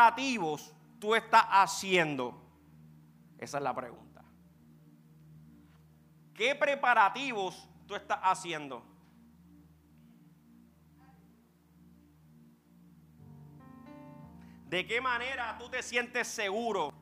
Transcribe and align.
preparativos 0.00 0.74
tú 0.98 1.14
estás 1.14 1.44
haciendo? 1.50 2.34
Esa 3.38 3.58
es 3.58 3.62
la 3.62 3.74
pregunta. 3.74 4.24
¿Qué 6.32 6.54
preparativos 6.54 7.68
tú 7.86 7.94
estás 7.94 8.18
haciendo? 8.22 8.82
¿De 14.68 14.86
qué 14.86 15.02
manera 15.02 15.58
tú 15.58 15.68
te 15.68 15.82
sientes 15.82 16.28
seguro? 16.28 16.94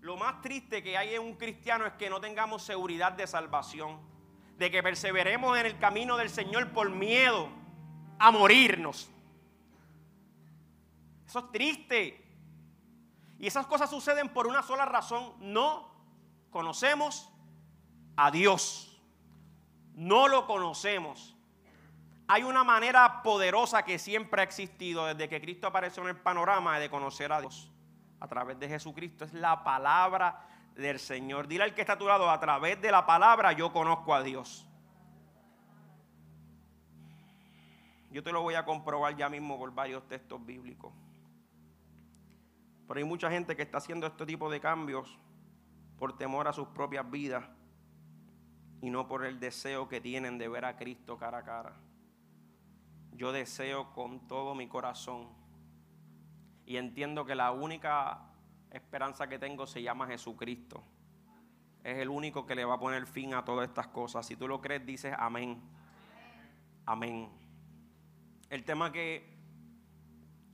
Lo 0.00 0.16
más 0.16 0.40
triste 0.42 0.82
que 0.82 0.96
hay 0.96 1.14
en 1.14 1.22
un 1.22 1.34
cristiano 1.34 1.86
es 1.86 1.94
que 1.94 2.08
no 2.08 2.20
tengamos 2.20 2.62
seguridad 2.62 3.12
de 3.12 3.26
salvación, 3.26 3.98
de 4.58 4.70
que 4.70 4.82
perseveremos 4.82 5.58
en 5.58 5.66
el 5.66 5.78
camino 5.78 6.16
del 6.16 6.30
Señor 6.30 6.70
por 6.72 6.90
miedo 6.90 7.48
a 8.20 8.30
morirnos. 8.30 9.11
Eso 11.32 11.38
es 11.38 11.50
triste. 11.50 12.22
Y 13.38 13.46
esas 13.46 13.66
cosas 13.66 13.88
suceden 13.88 14.28
por 14.28 14.46
una 14.46 14.62
sola 14.62 14.84
razón. 14.84 15.32
No 15.38 15.88
conocemos 16.50 17.32
a 18.18 18.30
Dios. 18.30 19.02
No 19.94 20.28
lo 20.28 20.46
conocemos. 20.46 21.34
Hay 22.28 22.42
una 22.42 22.64
manera 22.64 23.22
poderosa 23.22 23.82
que 23.82 23.98
siempre 23.98 24.42
ha 24.42 24.44
existido 24.44 25.06
desde 25.06 25.30
que 25.30 25.40
Cristo 25.40 25.66
apareció 25.66 26.02
en 26.02 26.10
el 26.10 26.16
panorama 26.16 26.78
de 26.78 26.90
conocer 26.90 27.32
a 27.32 27.40
Dios 27.40 27.72
a 28.20 28.28
través 28.28 28.58
de 28.58 28.68
Jesucristo. 28.68 29.24
Es 29.24 29.32
la 29.32 29.64
palabra 29.64 30.46
del 30.74 31.00
Señor. 31.00 31.48
Dile 31.48 31.64
al 31.64 31.74
que 31.74 31.80
está 31.80 31.94
a 31.94 31.98
tu 31.98 32.06
lado, 32.06 32.30
a 32.30 32.38
través 32.38 32.78
de 32.82 32.90
la 32.90 33.06
palabra 33.06 33.52
yo 33.52 33.72
conozco 33.72 34.14
a 34.14 34.22
Dios. 34.22 34.66
Yo 38.10 38.22
te 38.22 38.32
lo 38.32 38.42
voy 38.42 38.54
a 38.54 38.66
comprobar 38.66 39.16
ya 39.16 39.30
mismo 39.30 39.58
por 39.58 39.72
varios 39.74 40.06
textos 40.06 40.44
bíblicos. 40.44 40.92
Pero 42.92 42.98
hay 42.98 43.08
mucha 43.08 43.30
gente 43.30 43.56
que 43.56 43.62
está 43.62 43.78
haciendo 43.78 44.06
este 44.06 44.26
tipo 44.26 44.50
de 44.50 44.60
cambios 44.60 45.18
por 45.96 46.14
temor 46.18 46.46
a 46.46 46.52
sus 46.52 46.68
propias 46.68 47.10
vidas 47.10 47.42
y 48.82 48.90
no 48.90 49.08
por 49.08 49.24
el 49.24 49.40
deseo 49.40 49.88
que 49.88 49.98
tienen 49.98 50.36
de 50.36 50.46
ver 50.46 50.66
a 50.66 50.76
Cristo 50.76 51.16
cara 51.16 51.38
a 51.38 51.42
cara 51.42 51.72
yo 53.14 53.32
deseo 53.32 53.94
con 53.94 54.28
todo 54.28 54.54
mi 54.54 54.68
corazón 54.68 55.30
y 56.66 56.76
entiendo 56.76 57.24
que 57.24 57.34
la 57.34 57.50
única 57.50 58.26
esperanza 58.70 59.26
que 59.26 59.38
tengo 59.38 59.66
se 59.66 59.82
llama 59.82 60.06
Jesucristo. 60.06 60.84
Es 61.82 61.96
el 61.96 62.10
único 62.10 62.44
que 62.44 62.54
le 62.54 62.66
va 62.66 62.74
a 62.74 62.78
poner 62.78 63.06
fin 63.06 63.32
a 63.32 63.42
todas 63.42 63.68
estas 63.68 63.86
cosas. 63.86 64.26
Si 64.26 64.36
tú 64.36 64.46
lo 64.46 64.60
crees, 64.60 64.84
dices 64.84 65.14
amén. 65.18 65.62
Amén. 66.84 67.30
El 68.50 68.64
tema 68.64 68.92
que 68.92 69.34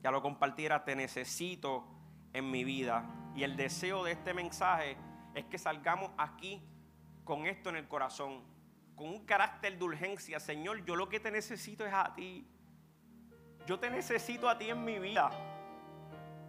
ya 0.04 0.12
lo 0.12 0.22
compartiera, 0.22 0.84
te 0.84 0.94
necesito 0.94 1.97
en 2.38 2.50
mi 2.50 2.64
vida. 2.64 3.04
Y 3.34 3.44
el 3.44 3.56
deseo 3.56 4.04
de 4.04 4.12
este 4.12 4.34
mensaje 4.34 4.96
es 5.34 5.44
que 5.44 5.58
salgamos 5.58 6.10
aquí 6.16 6.62
con 7.24 7.46
esto 7.46 7.68
en 7.68 7.76
el 7.76 7.86
corazón 7.86 8.42
con 8.98 9.08
un 9.10 9.24
carácter 9.24 9.78
de 9.78 9.84
urgencia, 9.84 10.40
Señor, 10.40 10.84
yo 10.84 10.96
lo 10.96 11.08
que 11.08 11.20
te 11.20 11.30
necesito 11.30 11.86
es 11.86 11.94
a 11.94 12.12
ti. 12.14 12.44
Yo 13.64 13.78
te 13.78 13.88
necesito 13.90 14.48
a 14.48 14.58
ti 14.58 14.70
en 14.70 14.84
mi 14.84 14.98
vida. 14.98 15.30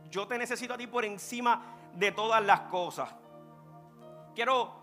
Yo 0.10 0.28
te 0.28 0.36
necesito 0.36 0.74
a 0.74 0.78
ti 0.78 0.88
por 0.88 1.06
encima 1.06 1.62
de 1.94 2.12
todas 2.12 2.44
las 2.44 2.62
cosas. 2.62 3.14
Quiero 4.34 4.74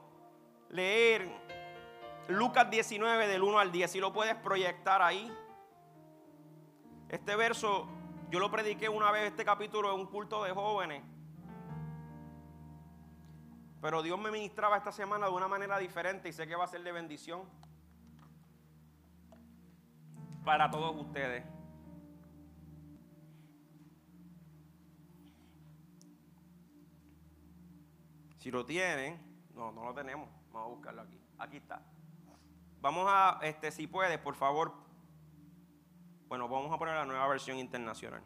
leer 0.69 1.29
Lucas 2.29 2.71
19 2.71 3.27
del 3.27 3.43
1 3.43 3.59
al 3.59 3.73
10, 3.73 3.91
si 3.91 3.99
lo 3.99 4.13
puedes 4.13 4.37
proyectar 4.37 5.03
ahí. 5.03 5.33
Este 7.09 7.35
verso 7.35 7.89
yo 8.31 8.41
lo 8.41 8.51
prediqué 8.51 8.89
una 8.89 9.11
vez 9.11 9.31
este 9.31 9.45
capítulo 9.45 9.95
en 9.95 10.01
un 10.01 10.07
culto 10.07 10.43
de 10.43 10.53
jóvenes. 10.53 11.03
Pero 13.81 14.03
Dios 14.03 14.19
me 14.19 14.31
ministraba 14.31 14.77
esta 14.77 14.91
semana 14.91 15.27
de 15.27 15.33
una 15.33 15.47
manera 15.47 15.79
diferente 15.79 16.29
y 16.29 16.33
sé 16.33 16.47
que 16.47 16.57
va 16.57 16.65
a 16.65 16.69
ser 16.69 16.83
de 16.83 16.93
bendición 16.93 17.43
para 20.45 20.71
todos 20.71 20.97
ustedes. 20.97 21.45
Si 28.39 28.51
lo 28.51 28.65
tienen, 28.65 29.21
no, 29.55 29.73
no 29.73 29.85
lo 29.85 29.95
tenemos. 29.95 30.29
Vamos 30.53 30.69
a 30.69 30.75
buscarlo 30.75 31.03
aquí. 31.03 31.21
Aquí 31.39 31.57
está. 31.57 31.83
Vamos 32.81 33.07
a, 33.09 33.41
este, 33.43 33.71
si 33.73 33.87
puedes, 33.87 34.19
por 34.19 34.37
favor. 34.37 34.86
Bueno, 36.29 36.49
vamos 36.49 36.73
a 36.73 36.79
poner 36.79 36.95
la 36.95 37.05
nueva 37.05 37.29
versión 37.29 37.59
internacional. 37.59 38.23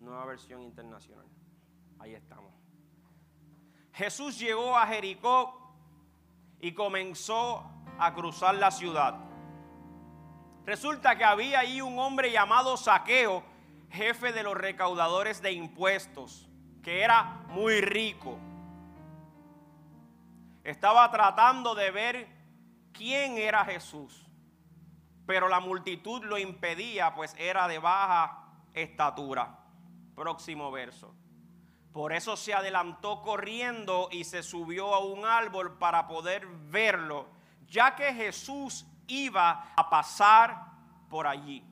Nueva 0.00 0.24
versión 0.26 0.60
internacional. 0.62 1.26
Ahí 2.00 2.14
estamos. 2.14 2.52
Jesús 3.92 4.38
llegó 4.38 4.76
a 4.76 4.86
Jericó 4.86 5.76
y 6.60 6.72
comenzó 6.72 7.64
a 7.98 8.12
cruzar 8.12 8.56
la 8.56 8.70
ciudad. 8.70 9.14
Resulta 10.64 11.16
que 11.16 11.24
había 11.24 11.60
ahí 11.60 11.80
un 11.80 11.98
hombre 11.98 12.32
llamado 12.32 12.76
Saqueo, 12.76 13.44
jefe 13.90 14.32
de 14.32 14.42
los 14.42 14.56
recaudadores 14.56 15.42
de 15.42 15.52
impuestos, 15.52 16.48
que 16.82 17.02
era 17.02 17.44
muy 17.48 17.80
rico. 17.80 18.38
Estaba 20.64 21.10
tratando 21.10 21.74
de 21.74 21.90
ver 21.90 22.28
quién 22.92 23.38
era 23.38 23.64
Jesús, 23.64 24.28
pero 25.26 25.48
la 25.48 25.60
multitud 25.60 26.24
lo 26.24 26.38
impedía, 26.38 27.14
pues 27.14 27.34
era 27.38 27.68
de 27.68 27.78
baja 27.78 28.48
estatura. 28.74 29.58
Próximo 30.14 30.70
verso. 30.70 31.14
Por 31.92 32.12
eso 32.12 32.36
se 32.36 32.54
adelantó 32.54 33.22
corriendo 33.22 34.08
y 34.10 34.24
se 34.24 34.42
subió 34.42 34.94
a 34.94 35.00
un 35.00 35.24
árbol 35.24 35.78
para 35.78 36.06
poder 36.06 36.46
verlo, 36.46 37.28
ya 37.66 37.94
que 37.94 38.14
Jesús 38.14 38.86
iba 39.06 39.72
a 39.76 39.90
pasar 39.90 40.72
por 41.08 41.26
allí. 41.26 41.64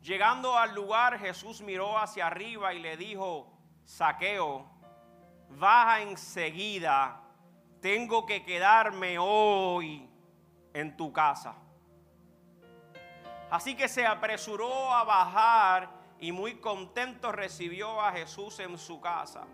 Llegando 0.00 0.56
al 0.56 0.74
lugar, 0.74 1.18
Jesús 1.18 1.60
miró 1.60 1.98
hacia 1.98 2.26
arriba 2.26 2.74
y 2.74 2.80
le 2.80 2.96
dijo, 2.96 3.52
Saqueo, 3.84 4.70
baja 5.50 6.02
enseguida, 6.02 7.22
tengo 7.80 8.24
que 8.24 8.42
quedarme 8.42 9.18
hoy 9.18 10.08
en 10.74 10.96
tu 10.96 11.12
casa. 11.12 11.54
Así 13.50 13.76
que 13.76 13.88
se 13.88 14.06
apresuró 14.06 14.92
a 14.92 15.04
bajar 15.04 15.88
y 16.18 16.32
muy 16.32 16.56
contento 16.56 17.32
recibió 17.32 18.00
a 18.00 18.12
Jesús 18.12 18.58
en 18.60 18.76
su 18.76 19.00
casa. 19.00 19.46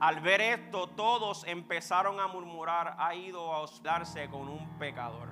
Al 0.00 0.20
ver 0.20 0.40
esto, 0.40 0.88
todos 0.88 1.44
empezaron 1.46 2.20
a 2.20 2.26
murmurar, 2.26 2.96
ha 2.98 3.14
ido 3.14 3.52
a 3.52 3.60
hospedarse 3.60 4.28
con 4.28 4.48
un 4.48 4.78
pecador. 4.78 5.28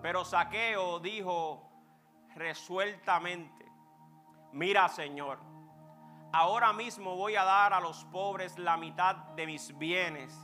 Pero 0.00 0.24
Saqueo 0.24 0.98
dijo 0.98 1.70
resueltamente, 2.34 3.66
mira 4.52 4.88
Señor, 4.88 5.38
ahora 6.32 6.72
mismo 6.72 7.16
voy 7.16 7.36
a 7.36 7.44
dar 7.44 7.72
a 7.72 7.80
los 7.80 8.04
pobres 8.06 8.58
la 8.58 8.76
mitad 8.76 9.16
de 9.36 9.46
mis 9.46 9.76
bienes 9.78 10.34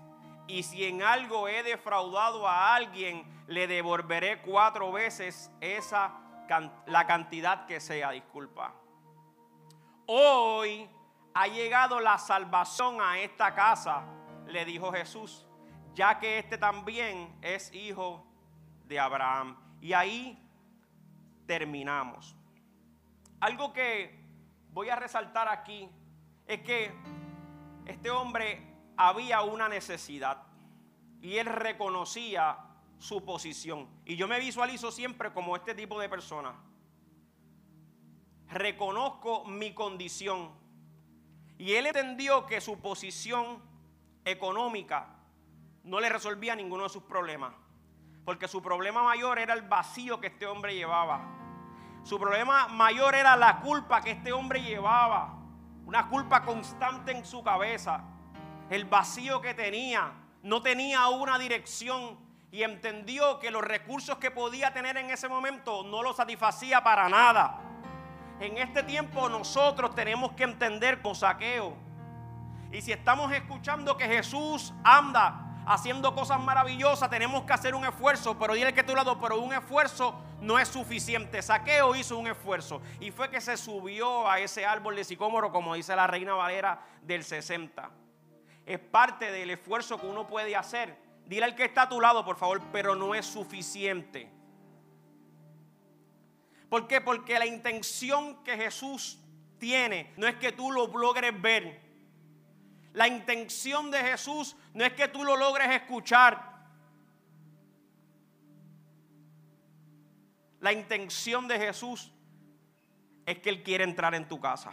y 0.48 0.62
si 0.62 0.84
en 0.84 1.02
algo 1.02 1.46
he 1.46 1.62
defraudado 1.62 2.48
a 2.48 2.74
alguien, 2.74 3.22
le 3.46 3.66
devolveré 3.66 4.40
cuatro 4.40 4.90
veces 4.90 5.52
esa 5.60 6.14
la 6.86 7.06
cantidad 7.06 7.66
que 7.66 7.78
sea, 7.78 8.10
disculpa. 8.10 8.72
Hoy 10.06 10.88
ha 11.34 11.46
llegado 11.46 12.00
la 12.00 12.16
salvación 12.16 13.02
a 13.02 13.18
esta 13.18 13.54
casa, 13.54 14.04
le 14.46 14.64
dijo 14.64 14.90
Jesús, 14.90 15.46
ya 15.94 16.18
que 16.18 16.38
este 16.38 16.56
también 16.56 17.36
es 17.42 17.70
hijo 17.74 18.26
de 18.86 18.98
Abraham. 18.98 19.58
Y 19.82 19.92
ahí 19.92 20.42
terminamos. 21.46 22.34
Algo 23.40 23.74
que 23.74 24.17
voy 24.78 24.90
a 24.90 24.94
resaltar 24.94 25.48
aquí 25.48 25.90
es 26.46 26.60
que 26.60 26.94
este 27.84 28.12
hombre 28.12 28.64
había 28.96 29.42
una 29.42 29.68
necesidad 29.68 30.44
y 31.20 31.38
él 31.38 31.46
reconocía 31.46 32.56
su 33.00 33.24
posición. 33.24 33.88
Y 34.04 34.14
yo 34.14 34.28
me 34.28 34.38
visualizo 34.38 34.92
siempre 34.92 35.32
como 35.32 35.56
este 35.56 35.74
tipo 35.74 35.98
de 35.98 36.08
persona. 36.08 36.54
Reconozco 38.46 39.44
mi 39.46 39.74
condición. 39.74 40.52
Y 41.58 41.72
él 41.72 41.86
entendió 41.86 42.46
que 42.46 42.60
su 42.60 42.78
posición 42.78 43.60
económica 44.24 45.08
no 45.82 45.98
le 45.98 46.08
resolvía 46.08 46.54
ninguno 46.54 46.84
de 46.84 46.90
sus 46.90 47.02
problemas. 47.02 47.52
Porque 48.24 48.46
su 48.46 48.62
problema 48.62 49.02
mayor 49.02 49.40
era 49.40 49.54
el 49.54 49.62
vacío 49.62 50.20
que 50.20 50.28
este 50.28 50.46
hombre 50.46 50.76
llevaba. 50.76 51.47
Su 52.02 52.18
problema 52.18 52.68
mayor 52.68 53.14
era 53.14 53.36
la 53.36 53.60
culpa 53.60 54.00
que 54.00 54.12
este 54.12 54.32
hombre 54.32 54.62
llevaba. 54.62 55.34
Una 55.84 56.08
culpa 56.08 56.42
constante 56.42 57.12
en 57.12 57.24
su 57.24 57.42
cabeza 57.42 58.02
el 58.70 58.84
vacío 58.84 59.40
que 59.40 59.54
tenía, 59.54 60.12
no 60.42 60.62
tenía 60.62 61.08
una 61.08 61.38
dirección 61.38 62.18
y 62.50 62.62
entendió 62.62 63.38
que 63.38 63.50
los 63.50 63.62
recursos 63.62 64.18
que 64.18 64.30
podía 64.30 64.72
tener 64.72 64.96
en 64.96 65.10
ese 65.10 65.28
momento 65.28 65.82
no 65.84 66.02
lo 66.02 66.12
satisfacía 66.12 66.82
para 66.82 67.08
nada. 67.08 67.60
En 68.40 68.56
este 68.58 68.82
tiempo 68.82 69.28
nosotros 69.28 69.94
tenemos 69.94 70.32
que 70.32 70.44
entender 70.44 71.02
con 71.02 71.14
saqueo. 71.14 71.76
Y 72.70 72.82
si 72.82 72.92
estamos 72.92 73.32
escuchando 73.32 73.96
que 73.96 74.06
Jesús 74.06 74.74
anda 74.84 75.47
haciendo 75.68 76.14
cosas 76.14 76.40
maravillosas, 76.40 77.10
tenemos 77.10 77.44
que 77.44 77.52
hacer 77.52 77.74
un 77.74 77.84
esfuerzo. 77.84 78.38
Pero 78.38 78.54
dile 78.54 78.72
que 78.72 78.82
tu 78.82 78.94
lado, 78.94 79.20
pero 79.20 79.38
un 79.38 79.52
esfuerzo 79.52 80.18
no 80.40 80.58
es 80.58 80.68
suficiente. 80.68 81.42
Saqueo 81.42 81.94
hizo 81.94 82.18
un 82.18 82.26
esfuerzo 82.26 82.80
y 83.00 83.10
fue 83.10 83.30
que 83.30 83.40
se 83.40 83.56
subió 83.56 84.28
a 84.28 84.40
ese 84.40 84.64
árbol 84.64 84.96
de 84.96 85.04
sicómoro, 85.04 85.52
como 85.52 85.74
dice 85.74 85.94
la 85.94 86.06
Reina 86.06 86.34
Valera 86.34 86.80
del 87.02 87.22
60. 87.22 87.90
Es 88.64 88.78
parte 88.78 89.30
del 89.30 89.50
esfuerzo 89.50 90.00
que 90.00 90.06
uno 90.06 90.26
puede 90.26 90.56
hacer. 90.56 90.96
Dile 91.26 91.44
al 91.44 91.54
que 91.54 91.64
está 91.64 91.82
a 91.82 91.88
tu 91.88 92.00
lado, 92.00 92.24
por 92.24 92.36
favor, 92.36 92.62
pero 92.72 92.94
no 92.94 93.14
es 93.14 93.26
suficiente. 93.26 94.30
¿Por 96.70 96.86
qué? 96.86 97.00
Porque 97.00 97.38
la 97.38 97.46
intención 97.46 98.42
que 98.42 98.56
Jesús 98.56 99.18
tiene 99.58 100.12
no 100.16 100.26
es 100.26 100.36
que 100.36 100.52
tú 100.52 100.70
lo 100.70 100.86
logres 100.86 101.40
ver. 101.40 101.87
La 102.98 103.06
intención 103.06 103.92
de 103.92 103.98
Jesús 103.98 104.56
no 104.74 104.84
es 104.84 104.92
que 104.94 105.06
tú 105.06 105.22
lo 105.22 105.36
logres 105.36 105.70
escuchar. 105.70 106.66
La 110.58 110.72
intención 110.72 111.46
de 111.46 111.60
Jesús 111.60 112.12
es 113.24 113.38
que 113.38 113.50
Él 113.50 113.62
quiere 113.62 113.84
entrar 113.84 114.16
en 114.16 114.26
tu 114.26 114.40
casa. 114.40 114.72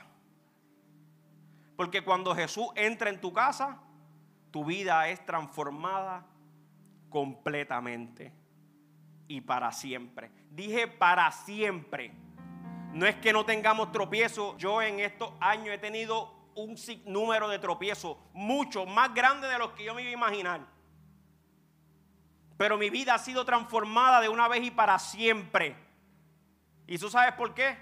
Porque 1.75 2.03
cuando 2.03 2.33
Jesús 2.33 2.65
entra 2.73 3.11
en 3.11 3.21
tu 3.21 3.31
casa, 3.31 3.79
tu 4.49 4.65
vida 4.65 5.07
es 5.07 5.23
transformada 5.23 6.25
completamente 7.11 8.33
y 9.27 9.41
para 9.41 9.71
siempre. 9.71 10.31
Dije 10.49 10.87
para 10.87 11.31
siempre. 11.31 12.11
No 12.91 13.05
es 13.05 13.17
que 13.17 13.31
no 13.31 13.45
tengamos 13.45 13.91
tropiezo. 13.91 14.57
Yo 14.57 14.81
en 14.81 14.99
estos 14.99 15.31
años 15.39 15.75
he 15.75 15.77
tenido 15.77 16.33
un 16.55 16.75
número 17.05 17.47
de 17.49 17.59
tropiezos 17.59 18.17
mucho 18.33 18.85
más 18.85 19.13
grande 19.13 19.47
de 19.47 19.59
los 19.59 19.71
que 19.71 19.83
yo 19.83 19.93
me 19.93 20.01
iba 20.01 20.09
a 20.09 20.13
imaginar. 20.13 20.61
Pero 22.57 22.77
mi 22.77 22.89
vida 22.89 23.13
ha 23.13 23.19
sido 23.19 23.45
transformada 23.45 24.21
de 24.21 24.29
una 24.29 24.47
vez 24.47 24.63
y 24.63 24.71
para 24.71 24.97
siempre. 24.97 25.75
¿Y 26.87 26.97
tú 26.97 27.09
sabes 27.09 27.33
por 27.33 27.53
qué? 27.53 27.77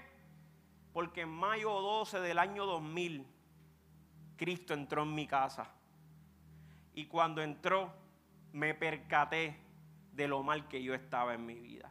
Porque 0.92 1.22
en 1.22 1.28
mayo 1.28 1.70
12 1.70 2.20
del 2.20 2.38
año 2.38 2.66
2000, 2.66 3.26
Cristo 4.36 4.74
entró 4.74 5.04
en 5.04 5.14
mi 5.14 5.26
casa. 5.26 5.70
Y 6.94 7.06
cuando 7.06 7.42
entró, 7.42 7.92
me 8.52 8.74
percaté 8.74 9.60
de 10.12 10.28
lo 10.28 10.42
mal 10.42 10.66
que 10.68 10.82
yo 10.82 10.94
estaba 10.94 11.34
en 11.34 11.46
mi 11.46 11.54
vida. 11.54 11.90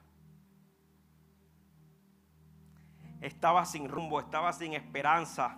Estaba 3.21 3.63
sin 3.65 3.87
rumbo, 3.87 4.19
estaba 4.19 4.51
sin 4.51 4.73
esperanza, 4.73 5.57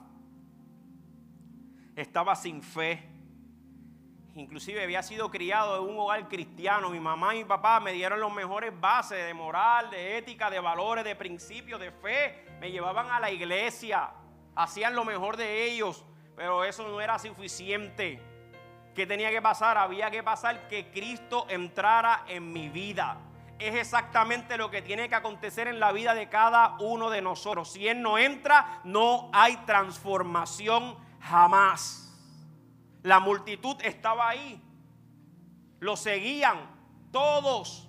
estaba 1.96 2.36
sin 2.36 2.62
fe. 2.62 3.12
Inclusive 4.36 4.84
había 4.84 5.02
sido 5.02 5.32
criado 5.32 5.78
en 5.78 5.94
un 5.94 6.00
hogar 6.00 6.28
cristiano. 6.28 6.90
Mi 6.90 7.00
mamá 7.00 7.34
y 7.36 7.40
mi 7.40 7.46
papá 7.46 7.80
me 7.80 7.94
dieron 7.94 8.20
los 8.20 8.34
mejores 8.34 8.78
bases 8.80 9.26
de 9.26 9.34
moral, 9.34 9.90
de 9.90 10.18
ética, 10.18 10.50
de 10.50 10.60
valores, 10.60 11.06
de 11.06 11.16
principios, 11.16 11.80
de 11.80 11.92
fe. 11.92 12.46
Me 12.60 12.70
llevaban 12.70 13.10
a 13.12 13.20
la 13.20 13.32
iglesia, 13.32 14.10
hacían 14.56 14.94
lo 14.94 15.06
mejor 15.06 15.38
de 15.38 15.64
ellos, 15.64 16.04
pero 16.36 16.66
eso 16.66 16.86
no 16.86 17.00
era 17.00 17.18
suficiente. 17.18 18.22
¿Qué 18.94 19.06
tenía 19.06 19.32
que 19.32 19.42
pasar? 19.42 19.78
Había 19.78 20.12
que 20.12 20.22
pasar 20.22 20.68
que 20.68 20.92
Cristo 20.92 21.46
entrara 21.50 22.26
en 22.28 22.52
mi 22.52 22.68
vida. 22.68 23.18
Es 23.58 23.76
exactamente 23.76 24.58
lo 24.58 24.70
que 24.70 24.82
tiene 24.82 25.08
que 25.08 25.16
acontecer 25.16 25.70
en 25.70 25.80
la 25.80 25.94
vida 25.94 26.14
de 26.14 26.28
cada 26.28 26.76
uno 26.80 27.10
de 27.10 27.22
nosotros. 27.22 27.72
Si 27.72 27.88
Él 27.88 28.02
no 28.02 28.18
entra, 28.18 28.82
no 28.84 29.30
hay 29.32 29.56
transformación 29.66 30.98
jamás. 31.30 32.12
La 33.04 33.20
multitud 33.20 33.78
estaba 33.82 34.30
ahí. 34.30 34.62
Lo 35.80 35.96
seguían 35.96 36.58
todos. 37.12 37.88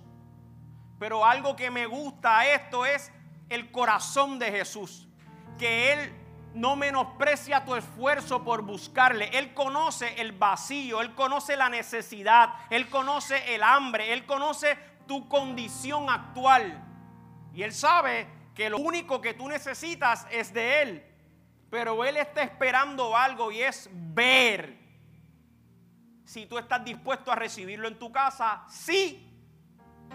Pero 0.99 1.25
algo 1.25 1.55
que 1.55 1.69
me 1.69 1.85
gusta 1.85 2.47
esto 2.47 2.85
es 2.85 3.11
el 3.49 3.71
corazón 3.71 4.39
de 4.39 4.51
Jesús. 4.51 5.07
Que 5.57 5.93
Él 5.93 6.13
no 6.53 6.75
menosprecia 6.75 7.63
tu 7.65 7.75
esfuerzo 7.75 8.43
por 8.43 8.63
buscarle. 8.63 9.29
Él 9.37 9.53
conoce 9.53 10.19
el 10.19 10.31
vacío, 10.31 11.01
Él 11.01 11.13
conoce 11.13 11.55
la 11.55 11.69
necesidad, 11.69 12.53
Él 12.69 12.89
conoce 12.89 13.53
el 13.53 13.61
hambre, 13.63 14.13
Él 14.13 14.25
conoce 14.25 14.75
tu 15.07 15.27
condición 15.29 16.09
actual. 16.09 16.83
Y 17.53 17.63
Él 17.63 17.73
sabe 17.73 18.27
que 18.55 18.69
lo 18.69 18.79
único 18.79 19.21
que 19.21 19.33
tú 19.33 19.47
necesitas 19.47 20.27
es 20.31 20.53
de 20.53 20.81
Él. 20.81 21.16
Pero 21.69 22.03
Él 22.05 22.17
está 22.17 22.43
esperando 22.43 23.15
algo 23.15 23.51
y 23.51 23.61
es 23.61 23.89
ver 23.91 24.77
si 26.25 26.45
tú 26.45 26.57
estás 26.57 26.83
dispuesto 26.83 27.31
a 27.31 27.35
recibirlo 27.35 27.87
en 27.87 27.97
tu 27.99 28.11
casa, 28.11 28.63
sí 28.69 29.29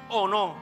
o 0.08 0.26
no. 0.28 0.56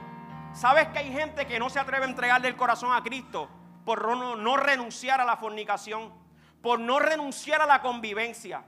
¿Sabes 0.53 0.87
que 0.89 0.99
hay 0.99 1.11
gente 1.11 1.45
que 1.47 1.59
no 1.59 1.69
se 1.69 1.79
atreve 1.79 2.05
a 2.05 2.09
entregarle 2.09 2.47
el 2.47 2.57
corazón 2.57 2.93
a 2.93 3.01
Cristo? 3.03 3.49
por 3.85 4.17
no, 4.37 4.57
renunciar 4.57 5.21
a 5.21 5.25
la 5.25 5.37
fornicación, 5.37 6.13
por 6.61 6.79
no 6.79 6.99
renunciar 6.99 7.61
a 7.61 7.65
la 7.65 7.81
convivencia, 7.81 8.63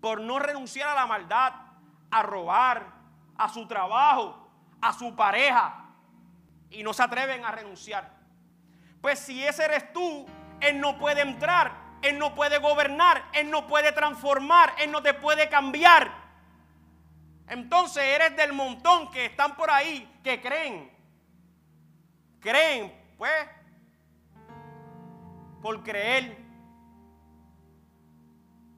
por 0.00 0.20
no 0.20 0.38
renunciar 0.38 0.90
a 0.90 0.94
la 0.94 1.06
maldad, 1.06 1.52
a 2.10 2.22
robar, 2.22 2.92
a 3.36 3.48
su 3.48 3.66
trabajo, 3.66 4.48
a 4.80 4.92
su 4.92 5.14
pareja, 5.16 5.86
y 6.70 6.82
no 6.82 6.92
se 6.92 7.02
atreven 7.02 7.44
a 7.44 7.52
renunciar. 7.52 8.15
Pues 9.06 9.20
si 9.20 9.46
ese 9.46 9.64
eres 9.64 9.92
tú, 9.92 10.26
Él 10.58 10.80
no 10.80 10.98
puede 10.98 11.20
entrar, 11.20 11.70
Él 12.02 12.18
no 12.18 12.34
puede 12.34 12.58
gobernar, 12.58 13.22
Él 13.34 13.52
no 13.52 13.68
puede 13.68 13.92
transformar, 13.92 14.74
Él 14.78 14.90
no 14.90 15.00
te 15.00 15.14
puede 15.14 15.48
cambiar. 15.48 16.10
Entonces 17.46 18.02
eres 18.02 18.36
del 18.36 18.52
montón 18.52 19.08
que 19.12 19.26
están 19.26 19.54
por 19.54 19.70
ahí, 19.70 20.12
que 20.24 20.40
creen, 20.40 20.90
creen 22.40 22.92
pues, 23.16 23.30
por 25.62 25.84
creer. 25.84 26.38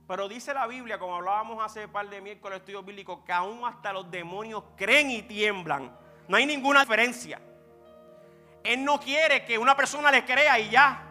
Pero 0.07 0.29
dice 0.29 0.53
la 0.53 0.67
Biblia, 0.67 0.99
como 0.99 1.17
hablábamos 1.17 1.65
hace 1.65 1.89
par 1.89 2.07
de 2.11 2.21
miércoles 2.21 2.59
estudio 2.59 2.83
bíblico, 2.83 3.25
que 3.25 3.33
aún 3.33 3.65
hasta 3.65 3.95
los 3.95 4.11
demonios 4.11 4.63
creen 4.77 5.11
y 5.11 5.23
tiemblan. 5.23 5.91
No 6.29 6.37
hay 6.37 6.45
ninguna 6.45 6.81
diferencia. 6.81 7.41
Él 8.69 8.85
no 8.85 9.01
quiere 9.01 9.47
que 9.47 9.57
una 9.57 9.75
persona 9.75 10.11
le 10.11 10.27
crea 10.27 10.59
y 10.59 10.69
ya. 10.69 11.03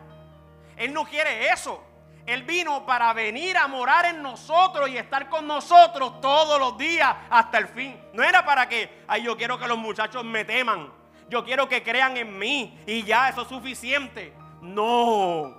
Él 0.76 0.94
no 0.94 1.06
quiere 1.06 1.52
eso. 1.52 1.84
Él 2.28 2.44
vino 2.44 2.86
para 2.86 3.12
venir 3.14 3.58
a 3.58 3.68
morar 3.68 4.06
en 4.06 4.22
nosotros 4.22 4.88
y 4.90 4.98
estar 4.98 5.28
con 5.28 5.48
nosotros 5.48 6.22
todos 6.22 6.60
los 6.60 6.78
días 6.78 7.16
hasta 7.32 7.58
el 7.58 7.68
fin. 7.68 8.00
No 8.14 8.22
era 8.22 8.46
para 8.46 8.70
que, 8.70 9.04
ay, 9.08 9.24
yo 9.24 9.36
quiero 9.36 9.58
que 9.58 9.68
los 9.68 9.80
muchachos 9.80 10.24
me 10.24 10.46
teman. 10.46 10.94
Yo 11.30 11.44
quiero 11.44 11.68
que 11.68 11.82
crean 11.82 12.16
en 12.16 12.38
mí 12.38 12.80
y 12.86 13.02
ya 13.02 13.30
eso 13.30 13.42
es 13.42 13.48
suficiente. 13.48 14.36
No. 14.62 15.58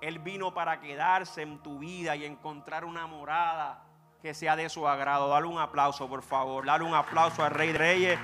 Él 0.00 0.18
vino 0.18 0.54
para 0.54 0.80
quedarse 0.80 1.42
en 1.42 1.58
tu 1.62 1.78
vida 1.78 2.16
y 2.16 2.24
encontrar 2.24 2.86
una 2.86 3.06
morada 3.06 3.82
que 4.22 4.32
sea 4.32 4.56
de 4.56 4.70
su 4.70 4.88
agrado. 4.88 5.28
Dale 5.28 5.46
un 5.46 5.58
aplauso, 5.58 6.08
por 6.08 6.22
favor. 6.22 6.64
Dale 6.64 6.84
un 6.84 6.94
aplauso 6.94 7.44
al 7.44 7.50
Rey 7.50 7.72
de 7.72 7.78
Reyes. 7.78 8.18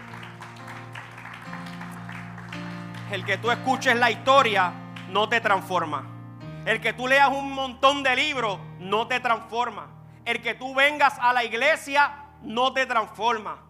El 3.15 3.25
que 3.25 3.39
tú 3.39 3.51
escuches 3.51 3.97
la 3.97 4.11
historia 4.11 4.73
no 5.09 5.29
te 5.29 5.41
transforma. 5.41 6.05
El 6.67 6.81
que 6.81 6.93
tú 6.93 7.07
leas 7.07 7.29
un 7.29 7.53
montón 7.53 8.03
de 8.03 8.17
libros 8.17 8.59
no 8.81 9.07
te 9.07 9.21
transforma. 9.21 9.89
El 10.25 10.43
que 10.43 10.55
tú 10.55 10.75
vengas 10.75 11.17
a 11.21 11.33
la 11.33 11.45
iglesia 11.45 12.13
no 12.43 12.73
te 12.73 12.87
transforma 12.87 13.65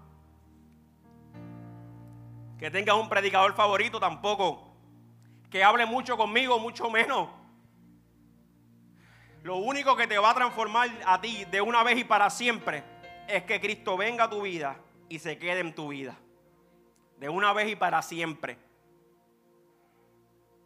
que 2.59 2.71
tengas 2.71 2.97
un 2.97 3.11
predicador 3.11 3.53
favorito 3.55 4.01
tampoco, 4.01 4.75
que 5.51 5.63
hable 5.63 5.85
mucho 5.85 6.17
conmigo, 6.17 6.59
mucho 6.59 6.89
menos. 6.89 7.29
Lo 9.43 9.57
único 9.57 9.95
que 9.97 10.07
te 10.07 10.17
va 10.17 10.31
a 10.31 10.35
transformar 10.35 10.89
a 11.05 11.21
ti 11.21 11.45
de 11.45 11.61
una 11.61 11.83
vez 11.83 11.99
y 11.99 12.05
para 12.05 12.31
siempre 12.31 12.83
es 13.29 13.43
que 13.43 13.61
Cristo 13.61 13.99
venga 13.99 14.25
a 14.25 14.31
tu 14.31 14.41
vida 14.41 14.79
y 15.11 15.19
se 15.19 15.37
quede 15.37 15.61
en 15.61 15.75
tu 15.75 15.89
vida. 15.89 16.17
De 17.19 17.29
una 17.29 17.53
vez 17.53 17.71
y 17.71 17.77
para 17.77 18.01
siempre. 18.01 18.64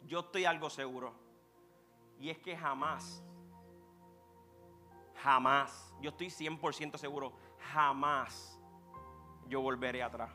Yo 0.09 0.21
estoy 0.21 0.45
algo 0.45 0.71
seguro. 0.71 1.13
Y 2.19 2.31
es 2.31 2.39
que 2.39 2.57
jamás, 2.57 3.23
jamás, 5.23 5.93
yo 6.01 6.09
estoy 6.09 6.27
100% 6.27 6.97
seguro, 6.97 7.31
jamás 7.71 8.59
yo 9.47 9.61
volveré 9.61 10.01
atrás. 10.01 10.31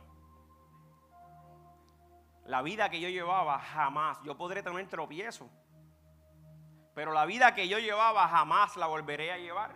La 2.47 2.63
vida 2.63 2.89
que 2.89 3.01
yo 3.01 3.09
llevaba 3.09 3.59
jamás, 3.59 4.19
yo 4.23 4.37
podré 4.37 4.63
tener 4.63 4.89
tropiezo, 4.89 5.51
pero 6.95 7.13
la 7.13 7.27
vida 7.27 7.53
que 7.55 7.67
yo 7.67 7.79
llevaba 7.79 8.29
jamás 8.29 8.77
la 8.77 8.87
volveré 8.87 9.33
a 9.33 9.39
llevar. 9.39 9.75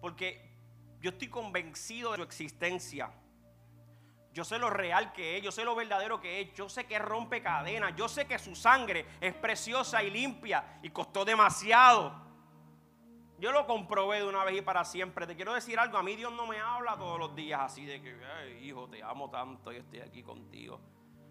Porque 0.00 0.50
Yo 1.00 1.10
estoy 1.10 1.28
convencido 1.28 2.12
de 2.12 2.18
su 2.18 2.22
existencia. 2.22 3.12
Yo 4.32 4.44
sé 4.44 4.58
lo 4.58 4.70
real 4.70 5.12
que 5.12 5.36
es, 5.36 5.42
yo 5.42 5.52
sé 5.52 5.64
lo 5.64 5.74
verdadero 5.74 6.20
que 6.20 6.40
es, 6.40 6.54
yo 6.54 6.68
sé 6.68 6.86
que 6.86 6.98
rompe 6.98 7.42
cadenas, 7.42 7.94
yo 7.96 8.08
sé 8.08 8.26
que 8.26 8.38
su 8.38 8.54
sangre 8.54 9.04
es 9.20 9.34
preciosa 9.34 10.02
y 10.02 10.10
limpia 10.10 10.78
y 10.82 10.88
costó 10.88 11.24
demasiado. 11.24 12.22
Yo 13.38 13.52
lo 13.52 13.66
comprobé 13.66 14.18
de 14.18 14.28
una 14.28 14.44
vez 14.44 14.58
y 14.58 14.62
para 14.62 14.84
siempre. 14.84 15.26
Te 15.26 15.34
quiero 15.36 15.52
decir 15.52 15.78
algo, 15.78 15.98
a 15.98 16.02
mí 16.02 16.16
Dios 16.16 16.32
no 16.32 16.46
me 16.46 16.60
habla 16.60 16.96
todos 16.96 17.18
los 17.18 17.34
días 17.34 17.60
así 17.60 17.84
de 17.84 18.00
que, 18.00 18.60
hijo, 18.62 18.88
te 18.88 19.02
amo 19.02 19.28
tanto 19.28 19.72
y 19.72 19.76
estoy 19.76 20.00
aquí 20.00 20.22
contigo. 20.22 20.80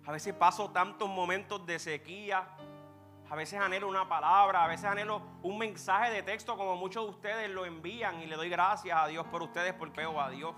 A 0.06 0.12
veces 0.12 0.34
paso 0.34 0.70
tantos 0.72 1.10
momentos 1.10 1.66
de 1.66 1.80
sequía, 1.80 2.46
a 3.30 3.36
veces 3.36 3.60
anhelo 3.60 3.88
una 3.88 4.10
palabra, 4.10 4.66
a 4.66 4.68
veces 4.68 4.86
anhelo 4.86 5.22
un 5.42 5.58
mensaje 5.58 6.12
de 6.12 6.22
texto 6.22 6.58
como 6.58 6.76
muchos 6.76 7.06
de 7.06 7.12
ustedes 7.12 7.50
lo 7.50 7.66
envían 7.66 8.22
y 8.22 8.26
le 8.26 8.36
doy 8.36 8.50
gracias 8.50 8.98
a 8.98 9.08
Dios 9.08 9.26
por 9.28 9.42
ustedes 9.42 9.74
porque 9.74 10.02
veo 10.02 10.20
a 10.20 10.30
Dios. 10.30 10.54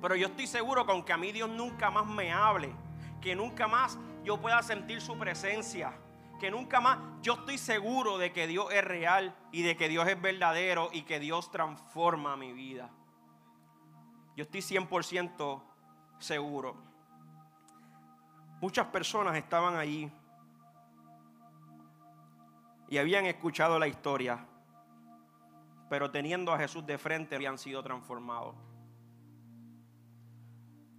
Pero 0.00 0.16
yo 0.16 0.28
estoy 0.28 0.46
seguro 0.46 0.86
que 0.86 0.92
aunque 0.92 1.12
a 1.12 1.16
mí 1.16 1.32
Dios 1.32 1.50
nunca 1.50 1.90
más 1.90 2.06
me 2.06 2.32
hable, 2.32 2.72
que 3.20 3.36
nunca 3.36 3.68
más 3.68 3.98
yo 4.24 4.40
pueda 4.40 4.62
sentir 4.62 5.00
su 5.00 5.18
presencia, 5.18 5.92
que 6.38 6.50
nunca 6.50 6.80
más 6.80 6.98
yo 7.20 7.34
estoy 7.34 7.58
seguro 7.58 8.16
de 8.16 8.32
que 8.32 8.46
Dios 8.46 8.72
es 8.72 8.82
real 8.82 9.36
y 9.52 9.62
de 9.62 9.76
que 9.76 9.88
Dios 9.88 10.08
es 10.08 10.20
verdadero 10.20 10.88
y 10.92 11.02
que 11.02 11.20
Dios 11.20 11.50
transforma 11.50 12.36
mi 12.36 12.52
vida. 12.52 12.90
Yo 14.36 14.44
estoy 14.44 14.60
100% 14.60 15.62
seguro. 16.18 16.76
Muchas 18.62 18.86
personas 18.86 19.36
estaban 19.36 19.76
allí 19.76 20.10
y 22.88 22.98
habían 22.98 23.26
escuchado 23.26 23.78
la 23.78 23.86
historia, 23.86 24.46
pero 25.90 26.10
teniendo 26.10 26.52
a 26.52 26.58
Jesús 26.58 26.86
de 26.86 26.96
frente 26.96 27.36
habían 27.36 27.58
sido 27.58 27.82
transformados. 27.82 28.69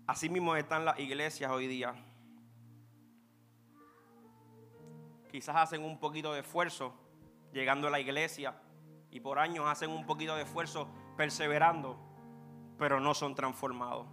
Así 0.08 0.29
mismo 0.29 0.55
están 0.55 0.86
las 0.86 1.00
iglesias 1.00 1.51
hoy 1.51 1.67
día. 1.67 1.93
Quizás 5.31 5.55
hacen 5.55 5.84
un 5.84 6.00
poquito 6.00 6.34
de 6.34 6.41
esfuerzo 6.41 6.93
llegando 7.53 7.88
a 7.88 7.91
la 7.91 8.00
iglesia 8.00 8.55
y 9.12 9.20
por 9.20 9.39
años 9.39 9.65
hacen 9.67 9.89
un 9.89 10.05
poquito 10.05 10.36
de 10.36 10.43
esfuerzo 10.43 10.89
perseverando, 11.15 11.98
pero 12.77 13.00
no 13.00 13.13
son 13.13 13.36
transformados. 13.36 14.08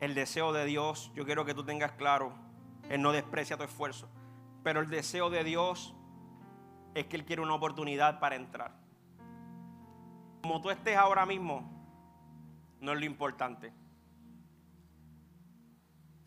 El 0.00 0.14
deseo 0.14 0.52
de 0.52 0.64
Dios, 0.64 1.10
yo 1.14 1.24
quiero 1.24 1.44
que 1.44 1.54
tú 1.54 1.64
tengas 1.64 1.92
claro, 1.92 2.32
Él 2.88 3.00
no 3.02 3.12
desprecia 3.12 3.56
tu 3.56 3.64
esfuerzo, 3.64 4.08
pero 4.62 4.80
el 4.80 4.90
deseo 4.90 5.30
de 5.30 5.42
Dios 5.42 5.94
es 6.94 7.06
que 7.06 7.16
Él 7.16 7.24
quiere 7.24 7.42
una 7.42 7.54
oportunidad 7.54 8.20
para 8.20 8.36
entrar. 8.36 8.76
Como 10.42 10.60
tú 10.60 10.70
estés 10.70 10.96
ahora 10.96 11.24
mismo, 11.24 11.70
no 12.80 12.92
es 12.92 12.98
lo 12.98 13.04
importante. 13.04 13.72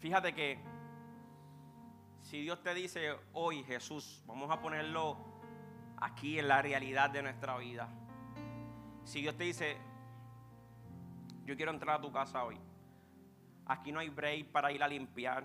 Fíjate 0.06 0.36
que 0.36 0.60
si 2.22 2.44
Dios 2.44 2.62
te 2.62 2.76
dice 2.76 3.16
hoy, 3.34 3.64
Jesús, 3.64 4.22
vamos 4.28 4.52
a 4.52 4.62
ponerlo 4.62 5.18
aquí 5.98 6.38
en 6.38 6.48
la 6.48 6.62
realidad 6.62 7.10
de 7.10 7.24
nuestra 7.24 7.58
vida. 7.58 7.90
Si 9.04 9.22
Dios 9.22 9.36
te 9.36 9.46
dice, 9.46 9.78
yo 11.44 11.56
quiero 11.56 11.72
entrar 11.72 11.98
a 11.98 12.02
tu 12.02 12.12
casa 12.12 12.44
hoy, 12.44 12.60
aquí 13.66 13.92
no 13.92 14.00
hay 14.00 14.10
break 14.10 14.52
para 14.52 14.72
ir 14.72 14.84
a 14.84 14.88
limpiar. 14.88 15.44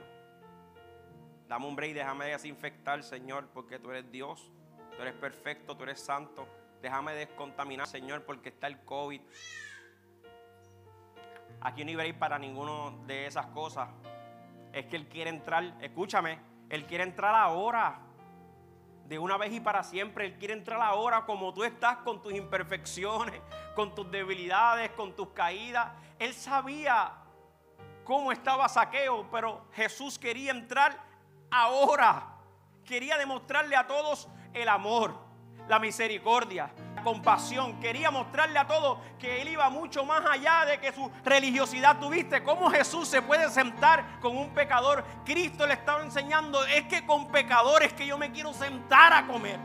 Dame 1.48 1.66
un 1.66 1.74
break, 1.74 1.94
déjame 1.94 2.26
desinfectar, 2.26 3.02
Señor, 3.02 3.48
porque 3.54 3.78
tú 3.78 3.90
eres 3.90 4.12
Dios 4.12 4.52
tú 4.94 5.00
eres 5.00 5.14
perfecto, 5.14 5.74
tú 5.74 5.84
eres 5.84 6.02
santo. 6.02 6.46
Déjame 6.82 7.14
descontaminar, 7.14 7.86
Señor, 7.86 8.26
porque 8.26 8.50
está 8.50 8.66
el 8.66 8.84
COVID. 8.84 9.22
Aquí 11.62 11.82
no 11.82 11.98
a 11.98 12.04
ir 12.04 12.18
para 12.18 12.38
ninguno 12.38 13.02
de 13.06 13.24
esas 13.24 13.46
cosas. 13.46 13.88
Es 14.72 14.86
que 14.86 14.96
Él 14.96 15.08
quiere 15.08 15.30
entrar, 15.30 15.74
escúchame, 15.80 16.38
Él 16.68 16.86
quiere 16.86 17.04
entrar 17.04 17.34
ahora. 17.34 18.00
De 19.06 19.18
una 19.18 19.36
vez 19.36 19.52
y 19.52 19.58
para 19.58 19.82
siempre. 19.82 20.26
Él 20.26 20.38
quiere 20.38 20.54
entrar 20.54 20.80
ahora 20.80 21.26
como 21.26 21.52
tú 21.52 21.64
estás 21.64 21.96
con 21.98 22.22
tus 22.22 22.32
imperfecciones, 22.32 23.40
con 23.74 23.92
tus 23.92 24.08
debilidades, 24.08 24.90
con 24.92 25.16
tus 25.16 25.30
caídas. 25.30 25.90
Él 26.20 26.32
sabía 26.32 27.14
cómo 28.04 28.30
estaba 28.30 28.68
Saqueo, 28.68 29.28
pero 29.30 29.66
Jesús 29.72 30.16
quería 30.16 30.52
entrar 30.52 30.96
ahora. 31.50 32.36
Quería 32.84 33.18
demostrarle 33.18 33.74
a 33.74 33.86
todos 33.86 34.28
el 34.52 34.68
amor, 34.68 35.14
la 35.68 35.78
misericordia, 35.78 36.72
compasión. 37.02 37.80
Quería 37.80 38.11
mostrarle 38.11 38.59
a 38.59 38.66
todos 38.66 38.99
que 39.19 39.42
Él 39.42 39.49
iba 39.49 39.69
mucho 39.71 40.04
más 40.04 40.23
allá 40.30 40.64
de 40.64 40.78
que 40.78 40.92
su 40.92 41.11
religiosidad 41.25 41.99
tuviste. 41.99 42.42
¿Cómo 42.42 42.71
Jesús 42.71 43.09
se 43.09 43.23
puede 43.23 43.49
sentar 43.50 44.21
con 44.21 44.37
un 44.37 44.50
pecador? 44.50 45.04
Cristo 45.25 45.66
le 45.66 45.75
estaba 45.75 46.02
enseñando, 46.02 46.64
es 46.64 46.85
que 46.85 47.07
con 47.07 47.30
pecadores 47.30 47.92
que 47.92 48.07
yo 48.07 48.19
me 48.19 48.30
quiero 48.33 48.52
sentar 48.52 49.12
a 49.12 49.26
comer. 49.26 49.59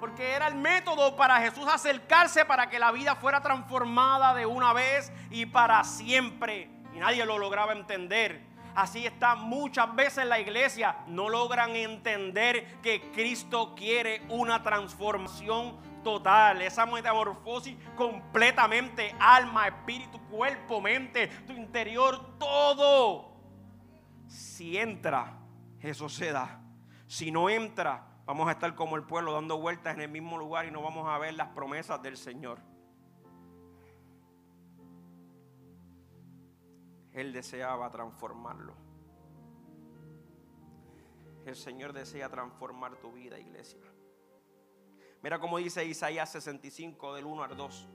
Porque 0.00 0.32
era 0.32 0.46
el 0.46 0.54
método 0.54 1.16
para 1.16 1.40
Jesús 1.40 1.66
acercarse 1.66 2.44
para 2.44 2.68
que 2.68 2.78
la 2.78 2.92
vida 2.92 3.16
fuera 3.16 3.40
transformada 3.40 4.34
de 4.34 4.44
una 4.44 4.72
vez 4.72 5.10
y 5.30 5.46
para 5.46 5.82
siempre. 5.84 6.70
Y 6.94 6.98
nadie 6.98 7.24
lo 7.24 7.38
lograba 7.38 7.72
entender. 7.72 8.56
Así 8.76 9.06
está 9.06 9.34
muchas 9.34 9.94
veces 9.96 10.26
la 10.26 10.38
iglesia. 10.38 10.96
No 11.06 11.30
logran 11.30 11.74
entender 11.74 12.78
que 12.82 13.10
Cristo 13.10 13.74
quiere 13.74 14.20
una 14.28 14.62
transformación 14.62 15.78
total, 16.06 16.62
esa 16.62 16.86
metamorfosis 16.86 17.76
completamente, 17.96 19.12
alma, 19.18 19.66
espíritu, 19.66 20.20
cuerpo, 20.30 20.80
mente, 20.80 21.26
tu 21.48 21.52
interior, 21.52 22.38
todo. 22.38 23.32
Si 24.28 24.78
entra, 24.78 25.36
eso 25.80 26.08
se 26.08 26.30
da. 26.30 26.62
Si 27.08 27.32
no 27.32 27.50
entra, 27.50 28.06
vamos 28.24 28.46
a 28.46 28.52
estar 28.52 28.76
como 28.76 28.94
el 28.94 29.02
pueblo 29.02 29.32
dando 29.32 29.58
vueltas 29.58 29.94
en 29.94 30.02
el 30.02 30.08
mismo 30.08 30.38
lugar 30.38 30.66
y 30.66 30.70
no 30.70 30.80
vamos 30.80 31.08
a 31.08 31.18
ver 31.18 31.34
las 31.34 31.48
promesas 31.48 32.00
del 32.00 32.16
Señor. 32.16 32.60
Él 37.14 37.32
deseaba 37.32 37.90
transformarlo. 37.90 38.76
El 41.44 41.56
Señor 41.56 41.92
desea 41.92 42.28
transformar 42.28 42.94
tu 42.94 43.10
vida, 43.10 43.40
iglesia. 43.40 43.95
Mira 45.26 45.40
cómo 45.40 45.58
dice 45.58 45.84
Isaías 45.84 46.30
65 46.30 47.16
del 47.16 47.24
1 47.24 47.42
al 47.42 47.56
2. 47.56 47.88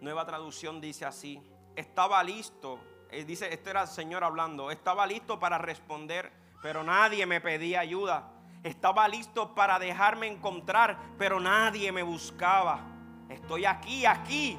Nueva 0.00 0.24
traducción 0.24 0.80
dice 0.80 1.04
así. 1.04 1.42
Estaba 1.76 2.24
listo, 2.24 2.80
eh, 3.10 3.26
dice, 3.26 3.52
este 3.52 3.68
era 3.68 3.82
el 3.82 3.88
Señor 3.88 4.24
hablando, 4.24 4.70
estaba 4.70 5.06
listo 5.06 5.38
para 5.38 5.58
responder, 5.58 6.32
pero 6.62 6.82
nadie 6.82 7.26
me 7.26 7.42
pedía 7.42 7.80
ayuda. 7.80 8.32
Estaba 8.62 9.06
listo 9.08 9.54
para 9.54 9.78
dejarme 9.78 10.26
encontrar, 10.26 10.98
pero 11.18 11.38
nadie 11.38 11.92
me 11.92 12.02
buscaba. 12.02 12.80
Estoy 13.28 13.66
aquí, 13.66 14.06
aquí, 14.06 14.58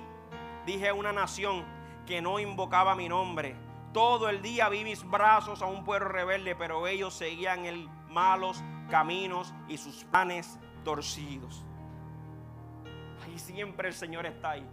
dije 0.67 0.91
una 0.91 1.11
nación 1.11 1.65
que 2.05 2.21
no 2.21 2.39
invocaba 2.39 2.93
mi 2.93 3.09
nombre 3.09 3.55
todo 3.91 4.29
el 4.29 4.43
día 4.43 4.69
vi 4.69 4.83
mis 4.83 5.03
brazos 5.03 5.63
a 5.63 5.65
un 5.65 5.83
pueblo 5.83 6.09
rebelde, 6.09 6.55
pero 6.55 6.85
ellos 6.85 7.15
seguían 7.15 7.65
en 7.65 7.89
malos 8.07 8.63
caminos 8.91 9.51
y 9.67 9.77
sus 9.77 10.03
planes 10.05 10.59
torcidos. 10.83 11.65
Siempre 13.39 13.87
el 13.87 13.93
Señor 13.93 14.25
está 14.25 14.51
ahí. 14.51 14.65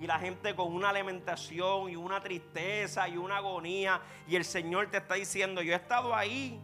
Y 0.00 0.06
la 0.06 0.18
gente 0.18 0.54
con 0.54 0.74
una 0.74 0.92
lamentación 0.92 1.90
y 1.90 1.96
una 1.96 2.22
tristeza 2.22 3.08
y 3.08 3.16
una 3.16 3.36
agonía. 3.36 4.00
Y 4.26 4.36
el 4.36 4.44
Señor 4.44 4.90
te 4.90 4.96
está 4.96 5.14
diciendo, 5.14 5.62
yo 5.62 5.72
he 5.72 5.76
estado 5.76 6.14
ahí. 6.14 6.60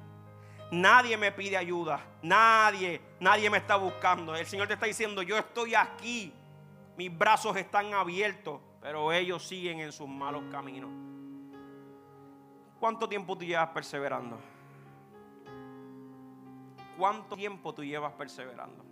Nadie 0.70 1.16
me 1.16 1.32
pide 1.32 1.56
ayuda. 1.56 2.00
Nadie, 2.22 3.00
nadie 3.20 3.50
me 3.50 3.58
está 3.58 3.76
buscando. 3.76 4.34
El 4.34 4.46
Señor 4.46 4.66
te 4.68 4.74
está 4.74 4.86
diciendo, 4.86 5.22
yo 5.22 5.36
estoy 5.36 5.74
aquí. 5.74 6.32
Mis 6.96 7.16
brazos 7.16 7.56
están 7.56 7.92
abiertos. 7.94 8.60
Pero 8.80 9.12
ellos 9.12 9.46
siguen 9.46 9.80
en 9.80 9.92
sus 9.92 10.08
malos 10.08 10.44
caminos. 10.50 10.90
¿Cuánto 12.80 13.08
tiempo 13.08 13.36
tú 13.36 13.44
llevas 13.44 13.68
perseverando? 13.68 14.38
¿Cuánto 16.96 17.36
tiempo 17.36 17.74
tú 17.74 17.84
llevas 17.84 18.12
perseverando? 18.12 18.84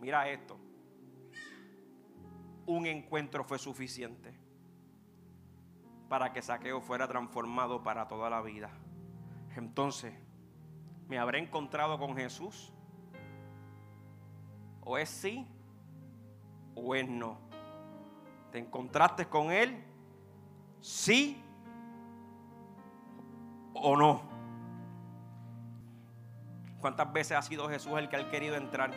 Mira 0.00 0.28
esto. 0.28 0.56
Un 2.66 2.86
encuentro 2.86 3.44
fue 3.44 3.58
suficiente 3.58 4.32
para 6.08 6.32
que 6.32 6.42
Saqueo 6.42 6.80
fuera 6.80 7.06
transformado 7.06 7.82
para 7.82 8.08
toda 8.08 8.28
la 8.28 8.42
vida. 8.42 8.70
Entonces, 9.56 10.12
¿me 11.08 11.18
habré 11.18 11.38
encontrado 11.38 11.98
con 11.98 12.16
Jesús? 12.16 12.72
¿O 14.82 14.98
es 14.98 15.08
sí 15.08 15.46
o 16.74 16.94
es 16.94 17.08
no? 17.08 17.38
¿Te 18.50 18.58
encontraste 18.58 19.26
con 19.26 19.52
Él? 19.52 19.84
Sí 20.80 21.40
o 23.74 23.96
no. 23.96 24.22
¿Cuántas 26.80 27.12
veces 27.12 27.36
ha 27.36 27.42
sido 27.42 27.68
Jesús 27.68 27.92
el 27.98 28.08
que 28.08 28.16
ha 28.16 28.30
querido 28.30 28.56
entrar? 28.56 28.90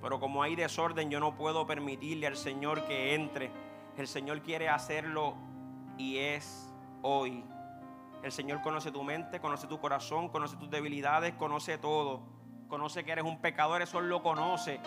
Pero 0.00 0.18
como 0.18 0.42
hay 0.42 0.56
desorden, 0.56 1.10
yo 1.10 1.20
no 1.20 1.34
puedo 1.34 1.66
permitirle 1.66 2.26
al 2.26 2.36
Señor 2.36 2.84
que 2.86 3.14
entre. 3.14 3.50
El 3.96 4.06
Señor 4.06 4.40
quiere 4.42 4.68
hacerlo 4.68 5.34
y 5.98 6.16
es 6.16 6.72
hoy. 7.02 7.44
El 8.22 8.32
Señor 8.32 8.62
conoce 8.62 8.90
tu 8.90 9.02
mente, 9.02 9.40
conoce 9.40 9.66
tu 9.66 9.78
corazón, 9.80 10.28
conoce 10.28 10.56
tus 10.56 10.70
debilidades, 10.70 11.34
conoce 11.34 11.78
todo. 11.78 12.22
Conoce 12.68 13.04
que 13.04 13.12
eres 13.12 13.24
un 13.24 13.40
pecador, 13.40 13.82
eso 13.82 14.00
lo 14.00 14.22
conoce. 14.22 14.80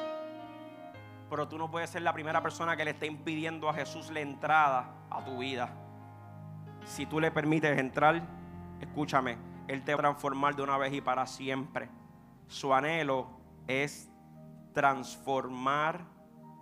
Pero 1.29 1.47
tú 1.47 1.57
no 1.57 1.69
puedes 1.69 1.89
ser 1.89 2.03
la 2.03 2.13
primera 2.13 2.41
persona 2.41 2.77
que 2.77 2.85
le 2.85 2.91
esté 2.91 3.07
impidiendo 3.07 3.69
a 3.69 3.73
Jesús 3.73 4.11
la 4.11 4.19
entrada 4.19 4.93
a 5.09 5.23
tu 5.23 5.39
vida. 5.39 5.69
Si 6.85 7.05
tú 7.05 7.19
le 7.19 7.31
permites 7.31 7.77
entrar, 7.77 8.21
escúchame, 8.79 9.37
Él 9.67 9.83
te 9.83 9.93
va 9.93 9.99
a 9.99 10.03
transformar 10.03 10.55
de 10.55 10.61
una 10.61 10.77
vez 10.77 10.93
y 10.93 11.01
para 11.01 11.25
siempre. 11.25 11.89
Su 12.47 12.73
anhelo 12.73 13.27
es 13.67 14.12
transformar 14.73 16.05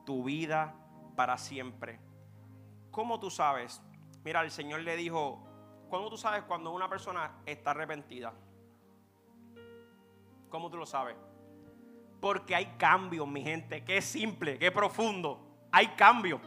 tu 0.06 0.24
vida 0.24 0.76
para 1.16 1.38
siempre. 1.38 2.00
¿Cómo 2.92 3.20
tú 3.20 3.32
sabes? 3.32 3.82
Mira, 4.24 4.42
el 4.42 4.52
Señor 4.52 4.82
le 4.82 4.96
dijo, 4.96 5.42
¿cómo 5.90 6.10
tú 6.10 6.18
sabes 6.18 6.44
cuando 6.44 6.72
una 6.72 6.90
persona 6.90 7.32
está 7.46 7.72
arrepentida? 7.72 8.34
¿Cómo 10.50 10.70
tú 10.70 10.78
lo 10.78 10.86
sabes? 10.86 11.16
Porque 12.20 12.54
hay 12.54 12.66
cambios, 12.78 13.28
mi 13.28 13.42
gente, 13.42 13.84
es 13.88 14.06
simple, 14.06 14.58
es 14.60 14.72
profundo. 14.72 15.40
Hay 15.72 15.88
cambios. 15.90 16.42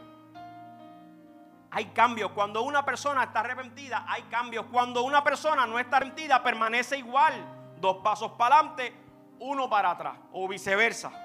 Hay 1.71 1.85
cambios. 1.87 2.31
Cuando 2.31 2.61
una 2.61 2.85
persona 2.85 3.23
está 3.23 3.41
arrepentida, 3.41 4.05
hay 4.07 4.21
cambios. 4.23 4.67
Cuando 4.71 5.03
una 5.03 5.23
persona 5.23 5.65
no 5.65 5.79
está 5.79 5.97
arrepentida, 5.97 6.41
permanece 6.41 6.97
igual. 6.99 7.33
Dos 7.81 7.97
pasos 7.97 8.31
para 8.33 8.59
adelante, 8.59 8.93
uno 9.39 9.69
para 9.69 9.91
atrás, 9.91 10.17
o 10.31 10.47
viceversa. 10.47 11.24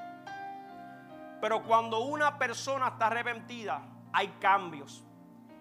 Pero 1.40 1.62
cuando 1.62 2.00
una 2.00 2.38
persona 2.38 2.88
está 2.88 3.06
arrepentida, 3.06 3.82
hay 4.12 4.28
cambios. 4.40 5.04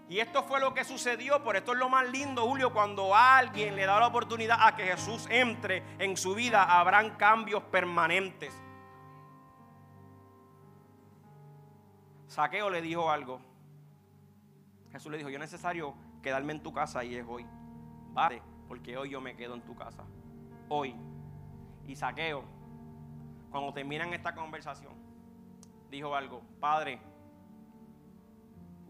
Y 0.10 0.20
esto 0.20 0.44
fue 0.44 0.60
lo 0.60 0.74
que 0.74 0.84
sucedió, 0.84 1.44
por 1.44 1.56
esto 1.56 1.74
es 1.74 1.78
lo 1.78 1.88
más 1.88 2.10
lindo, 2.10 2.48
Julio, 2.48 2.74
cuando 2.74 3.16
alguien 3.16 3.76
le 3.76 3.86
da 3.86 4.00
la 4.00 4.08
oportunidad 4.08 4.58
a 4.60 4.76
que 4.76 4.84
Jesús 4.86 5.28
entre 5.30 5.84
en 6.00 6.18
su 6.18 6.34
vida, 6.34 6.80
habrán 6.80 7.16
cambios 7.16 7.62
permanentes. 7.66 8.52
Saqueo 12.26 12.72
le 12.72 12.82
dijo 12.82 13.12
algo. 13.12 13.40
Jesús 14.92 15.12
le 15.12 15.20
dijo, 15.20 15.30
yo 15.30 15.36
es 15.36 15.42
necesario 15.42 15.94
quedarme 16.24 16.54
en 16.54 16.64
tu 16.64 16.74
casa 16.74 17.04
y 17.04 17.16
es 17.16 17.26
hoy. 17.28 17.46
Vale, 18.12 18.42
porque 18.68 18.98
hoy 18.98 19.12
yo 19.12 19.22
me 19.22 19.36
quedo 19.36 19.54
en 19.54 19.62
tu 19.62 19.76
casa. 19.76 20.04
Hoy. 20.70 20.96
Y 21.86 21.96
Saqueo, 21.96 22.44
cuando 23.52 23.74
terminan 23.74 24.14
esta 24.14 24.34
conversación, 24.34 24.94
dijo 25.89 26.15
algo, 26.15 26.41
Padre, 26.60 27.00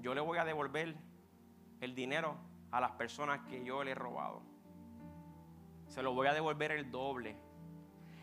yo 0.01 0.13
le 0.13 0.21
voy 0.21 0.37
a 0.37 0.45
devolver 0.45 0.95
el 1.81 1.95
dinero 1.95 2.37
a 2.71 2.79
las 2.79 2.91
personas 2.91 3.41
que 3.49 3.63
yo 3.63 3.83
le 3.83 3.91
he 3.91 3.95
robado. 3.95 4.41
Se 5.87 6.03
lo 6.03 6.13
voy 6.13 6.27
a 6.27 6.33
devolver 6.33 6.71
el 6.71 6.91
doble. 6.91 7.35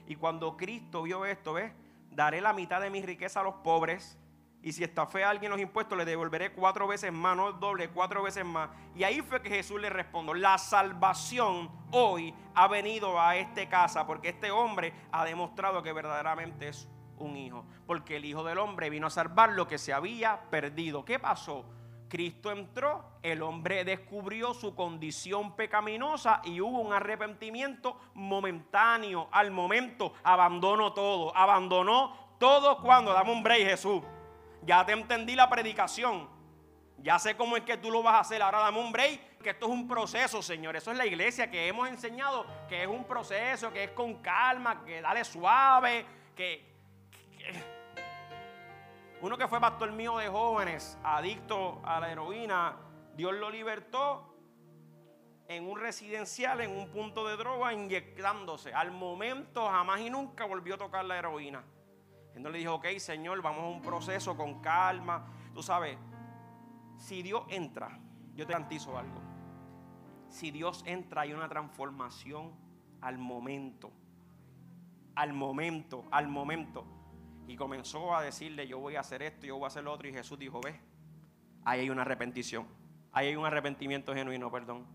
Y 0.07 0.17
cuando 0.17 0.57
Cristo 0.57 1.03
vio 1.03 1.25
esto, 1.25 1.55
¿ves? 1.55 1.73
Daré 2.11 2.41
la 2.41 2.53
mitad 2.53 2.81
de 2.81 2.91
mi 2.91 3.03
riqueza 3.03 3.41
a 3.41 3.43
los 3.43 3.55
pobres. 3.57 4.19
Y 4.63 4.73
si 4.73 4.83
está 4.83 5.07
fe 5.07 5.23
a 5.23 5.31
alguien 5.31 5.51
los 5.51 5.61
impuestos, 5.61 5.97
le 5.97 6.05
devolveré 6.05 6.53
cuatro 6.53 6.87
veces 6.89 7.13
más, 7.13 7.37
no 7.37 7.53
doble, 7.53 7.91
cuatro 7.91 8.23
veces 8.23 8.45
más. 8.45 8.71
Y 8.95 9.05
ahí 9.05 9.21
fue 9.21 9.43
que 9.43 9.49
Jesús 9.49 9.81
le 9.81 9.91
respondió, 9.91 10.35
la 10.35 10.59
salvación 10.59 11.71
hoy 11.93 12.35
ha 12.55 12.67
venido 12.67 13.21
a 13.21 13.37
esta 13.37 13.69
casa 13.69 14.07
porque 14.07 14.31
este 14.31 14.51
hombre 14.51 14.93
ha 15.13 15.25
demostrado 15.25 15.83
que 15.83 15.93
verdaderamente 15.93 16.69
es 16.69 16.89
un 17.19 17.37
hijo. 17.37 17.65
Porque 17.87 18.17
el 18.17 18.25
Hijo 18.25 18.45
del 18.45 18.59
Hombre 18.59 18.91
vino 18.91 19.07
a 19.07 19.11
salvar 19.11 19.53
lo 19.53 19.67
que 19.67 19.79
se 19.79 19.93
había 19.93 20.41
perdido. 20.51 21.05
¿Qué 21.05 21.19
pasó? 21.19 21.65
Cristo 22.09 22.51
entró, 22.53 23.05
el 23.23 23.43
hombre 23.43 23.85
descubrió 23.85 24.55
su 24.55 24.75
condición 24.75 25.57
pecaminosa 25.57 26.41
y 26.45 26.61
hubo 26.61 26.81
un 26.81 26.93
arrepentimiento 26.93 27.99
momentáneo. 28.15 29.29
Al 29.33 29.51
momento 29.51 30.15
abandonó 30.23 30.93
todo, 30.93 31.37
abandonó 31.37 32.37
todo 32.39 32.81
cuando, 32.81 33.13
dame 33.13 33.33
un 33.33 33.43
break 33.43 33.69
Jesús. 33.69 34.03
Ya 34.63 34.85
te 34.85 34.93
entendí 34.93 35.35
la 35.35 35.49
predicación. 35.49 36.29
Ya 36.99 37.19
sé 37.19 37.37
cómo 37.37 37.57
es 37.57 37.65
que 37.65 37.77
tú 37.77 37.91
lo 37.91 38.03
vas 38.03 38.15
a 38.15 38.21
hacer. 38.21 38.43
Ahora 38.43 38.61
dame 38.61 38.81
un 38.81 38.93
break, 38.93 39.39
que 39.43 39.51
esto 39.51 39.67
es 39.67 39.73
un 39.73 39.87
proceso, 39.87 40.43
Señor. 40.43 40.77
Eso 40.77 40.91
es 40.91 40.97
la 40.97 41.07
iglesia 41.07 41.51
que 41.51 41.69
hemos 41.69 41.89
enseñado, 41.89 42.47
que 42.69 42.83
es 42.83 42.89
un 42.89 43.05
proceso, 43.05 43.73
que 43.73 43.85
es 43.85 43.91
con 43.91 44.15
calma, 44.23 44.85
que 44.85 45.01
dale 45.01 45.25
suave, 45.25 46.07
que 46.35 46.76
uno 49.21 49.39
que 49.39 49.49
fue 49.49 49.61
pastor 49.61 49.93
mío 49.93 50.19
de 50.19 50.29
jóvenes, 50.29 50.99
adicto 51.03 51.81
a 51.85 52.01
la 52.01 52.13
heroína, 52.13 52.77
Dios 53.17 53.35
lo 53.35 53.51
libertó 53.51 54.35
en 55.49 55.69
un 55.69 55.79
residencial, 55.79 56.61
en 56.61 56.71
un 56.71 56.89
punto 56.91 57.27
de 57.27 57.37
droga, 57.37 57.73
inyectándose. 57.73 58.75
Al 58.75 58.91
momento 58.93 59.69
jamás 59.69 60.01
y 60.01 60.11
nunca 60.11 60.45
volvió 60.45 60.75
a 60.75 60.79
tocar 60.79 61.05
la 61.05 61.19
heroína. 61.19 61.65
Entonces 62.29 62.53
le 62.53 62.59
dijo, 62.59 62.75
ok, 62.75 62.87
Señor, 62.99 63.41
vamos 63.43 63.65
a 63.65 63.69
un 63.69 63.81
proceso 63.81 64.37
con 64.37 64.61
calma. 64.61 65.27
Tú 65.55 65.63
sabes, 65.63 65.97
si 66.99 67.23
Dios 67.23 67.45
entra, 67.49 67.99
yo 68.35 68.47
te 68.47 68.53
garantizo 68.53 68.99
algo. 68.99 69.21
Si 70.29 70.51
Dios 70.51 70.83
entra, 70.87 71.23
hay 71.23 71.33
una 71.33 71.49
transformación 71.49 72.53
al 73.01 73.17
momento. 73.17 73.91
Al 75.15 75.33
momento, 75.33 76.05
al 76.11 76.29
momento. 76.29 76.85
Y 77.47 77.57
comenzó 77.57 78.15
a 78.15 78.23
decirle, 78.23 78.67
yo 78.67 78.79
voy 78.79 78.97
a 78.97 79.01
hacer 79.01 79.23
esto, 79.23 79.47
yo 79.47 79.57
voy 79.57 79.65
a 79.65 79.69
hacer 79.69 79.85
lo 79.85 79.93
otro. 79.93 80.09
Y 80.09 80.13
Jesús 80.13 80.39
dijo, 80.39 80.61
ve, 80.61 80.79
ahí 81.65 81.81
hay 81.81 81.91
una 81.91 82.03
arrepentición. 82.03 82.67
Ahí 83.13 83.29
hay 83.29 83.37
un 83.37 83.47
arrepentimiento 83.47 84.15
genuino, 84.15 84.51
perdón. 84.51 84.87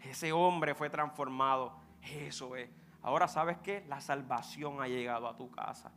Ese 0.00 0.32
hombre 0.32 0.74
fue 0.74 0.90
transformado. 0.90 1.74
Eso 2.02 2.56
es. 2.56 2.68
Ahora 3.02 3.28
sabes 3.28 3.58
que 3.58 3.84
la 3.88 4.00
salvación 4.00 4.82
ha 4.82 4.88
llegado 4.88 5.28
a 5.28 5.36
tu 5.36 5.50
casa. 5.50 5.92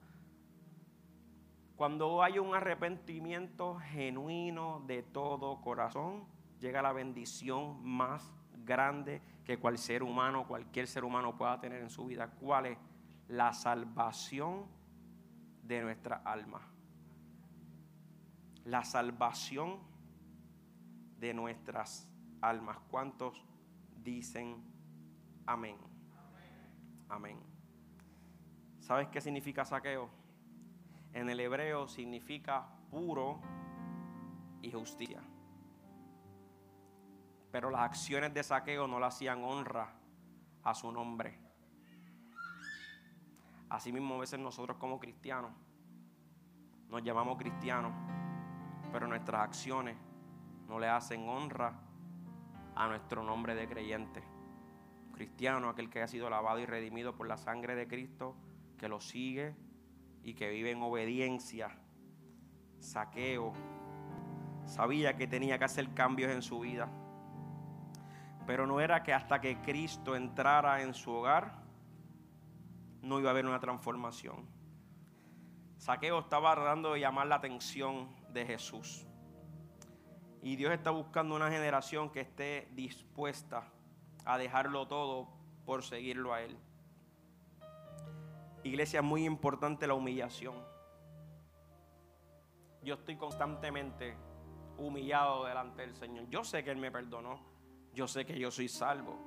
Cuando 1.75 2.21
hay 2.21 2.39
un 2.39 2.53
arrepentimiento 2.53 3.75
genuino 3.75 4.83
de 4.86 5.01
todo 5.01 5.59
corazón, 5.59 6.25
llega 6.59 6.81
la 6.81 6.93
bendición 6.93 7.83
más 7.83 8.31
grande 8.63 9.21
que 9.43 9.57
cual 9.57 9.77
ser 9.77 10.03
humano, 10.03 10.47
cualquier 10.47 10.88
ser 10.88 11.03
humano 11.03 11.36
pueda 11.36 11.59
tener 11.59 11.81
en 11.81 11.89
su 11.89 12.05
vida. 12.05 12.29
¿Cuál 12.39 12.67
es? 12.67 12.77
La 13.27 13.53
salvación 13.53 14.65
de 15.63 15.82
nuestra 15.82 16.21
alma. 16.23 16.62
La 18.65 18.84
salvación 18.84 19.80
de 21.17 21.34
nuestras 21.34 22.08
almas. 22.41 22.78
¿Cuántos 22.89 23.43
dicen 24.04 24.63
amén? 25.45 25.78
Amén. 27.10 27.39
¿Sabes 28.80 29.08
qué 29.08 29.21
significa 29.21 29.65
saqueo? 29.65 30.10
En 31.13 31.30
el 31.30 31.39
hebreo 31.39 31.88
significa 31.88 32.67
puro 32.89 33.39
y 34.62 34.71
justicia. 34.71 35.21
Pero 37.52 37.69
las 37.69 37.82
acciones 37.82 38.34
de 38.34 38.43
saqueo 38.43 38.88
no 38.88 38.99
le 38.99 39.06
hacían 39.06 39.43
honra 39.43 39.93
a 40.63 40.73
su 40.73 40.91
nombre. 40.91 41.42
Asimismo, 43.73 44.15
a 44.15 44.19
veces 44.19 44.39
nosotros 44.39 44.77
como 44.77 44.99
cristianos 44.99 45.51
nos 46.89 47.01
llamamos 47.01 47.39
cristianos, 47.39 47.91
pero 48.91 49.07
nuestras 49.07 49.41
acciones 49.41 49.97
no 50.67 50.77
le 50.77 50.88
hacen 50.88 51.27
honra 51.27 51.73
a 52.75 52.88
nuestro 52.88 53.23
nombre 53.23 53.55
de 53.55 53.67
creyente. 53.67 54.23
Cristiano, 55.12 55.69
aquel 55.69 55.89
que 55.89 56.03
ha 56.03 56.07
sido 56.07 56.29
lavado 56.29 56.59
y 56.59 56.67
redimido 56.67 57.15
por 57.15 57.27
la 57.27 57.36
sangre 57.36 57.73
de 57.73 57.88
Cristo, 57.88 58.36
que 58.77 58.88
lo 58.88 58.99
sigue 58.99 59.55
y 60.21 60.36
que 60.36 60.51
vive 60.51 60.69
en 60.69 60.83
obediencia. 60.83 61.75
Saqueo. 62.77 63.53
Sabía 64.65 65.17
que 65.17 65.25
tenía 65.25 65.57
que 65.57 65.65
hacer 65.65 65.95
cambios 65.95 66.31
en 66.31 66.43
su 66.43 66.59
vida. 66.59 66.91
Pero 68.45 68.67
no 68.67 68.79
era 68.79 69.01
que 69.01 69.15
hasta 69.15 69.41
que 69.41 69.59
Cristo 69.62 70.15
entrara 70.15 70.83
en 70.83 70.93
su 70.93 71.12
hogar, 71.12 71.62
no 73.03 73.19
iba 73.19 73.29
a 73.29 73.31
haber 73.31 73.45
una 73.45 73.59
transformación. 73.59 74.47
Saqueo 75.77 76.19
estaba 76.19 76.55
tratando 76.55 76.93
de 76.93 77.01
llamar 77.01 77.27
la 77.27 77.35
atención 77.35 78.07
de 78.29 78.45
Jesús. 78.45 79.05
Y 80.41 80.55
Dios 80.55 80.71
está 80.71 80.89
buscando 80.89 81.35
una 81.35 81.51
generación 81.51 82.09
que 82.09 82.21
esté 82.21 82.69
dispuesta 82.71 83.65
a 84.25 84.37
dejarlo 84.37 84.87
todo 84.87 85.27
por 85.65 85.83
seguirlo 85.83 86.33
a 86.33 86.41
Él. 86.41 86.57
Iglesia, 88.63 89.01
es 89.01 89.05
muy 89.05 89.25
importante 89.25 89.85
la 89.85 89.93
humillación. 89.93 90.55
Yo 92.81 92.95
estoy 92.95 93.17
constantemente 93.17 94.15
humillado 94.77 95.45
delante 95.45 95.81
del 95.81 95.95
Señor. 95.95 96.29
Yo 96.29 96.45
sé 96.45 96.63
que 96.63 96.71
Él 96.71 96.77
me 96.77 96.91
perdonó. 96.91 97.41
Yo 97.93 98.07
sé 98.07 98.25
que 98.25 98.39
yo 98.39 98.49
soy 98.49 98.69
salvo. 98.69 99.19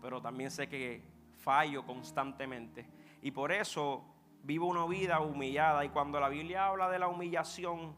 Pero 0.00 0.20
también 0.20 0.50
sé 0.50 0.68
que 0.68 1.02
fallo 1.38 1.86
constantemente. 1.86 3.01
Y 3.22 3.30
por 3.30 3.52
eso 3.52 4.04
vive 4.42 4.64
una 4.64 4.84
vida 4.86 5.20
humillada. 5.20 5.84
Y 5.84 5.88
cuando 5.88 6.20
la 6.20 6.28
Biblia 6.28 6.66
habla 6.66 6.90
de 6.90 6.98
la 6.98 7.08
humillación, 7.08 7.94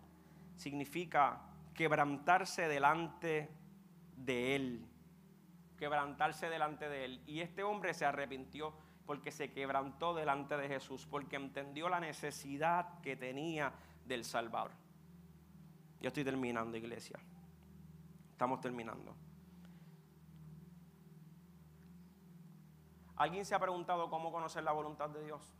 significa 0.55 1.41
quebrantarse 1.73 2.69
delante 2.69 3.51
de 4.17 4.55
Él. 4.55 4.87
Quebrantarse 5.79 6.49
delante 6.49 6.89
de 6.89 7.05
Él. 7.07 7.23
Y 7.27 7.41
este 7.41 7.65
hombre 7.65 7.95
se 7.95 8.05
arrepintió 8.05 8.75
porque 9.07 9.31
se 9.31 9.51
quebrantó 9.53 10.15
delante 10.15 10.57
de 10.57 10.69
Jesús, 10.69 11.07
porque 11.07 11.37
entendió 11.37 11.89
la 11.89 12.01
necesidad 12.01 13.01
que 13.01 13.17
tenía 13.17 13.73
del 14.07 14.25
Salvador. 14.25 14.71
Yo 16.01 16.09
estoy 16.09 16.25
terminando, 16.25 16.77
iglesia. 16.77 17.19
Estamos 18.33 18.61
terminando. 18.61 19.15
¿Alguien 23.17 23.45
se 23.45 23.55
ha 23.55 23.59
preguntado 23.61 24.11
cómo 24.11 24.33
conocer 24.33 24.65
la 24.65 24.73
voluntad 24.73 25.09
de 25.09 25.25
Dios? 25.25 25.55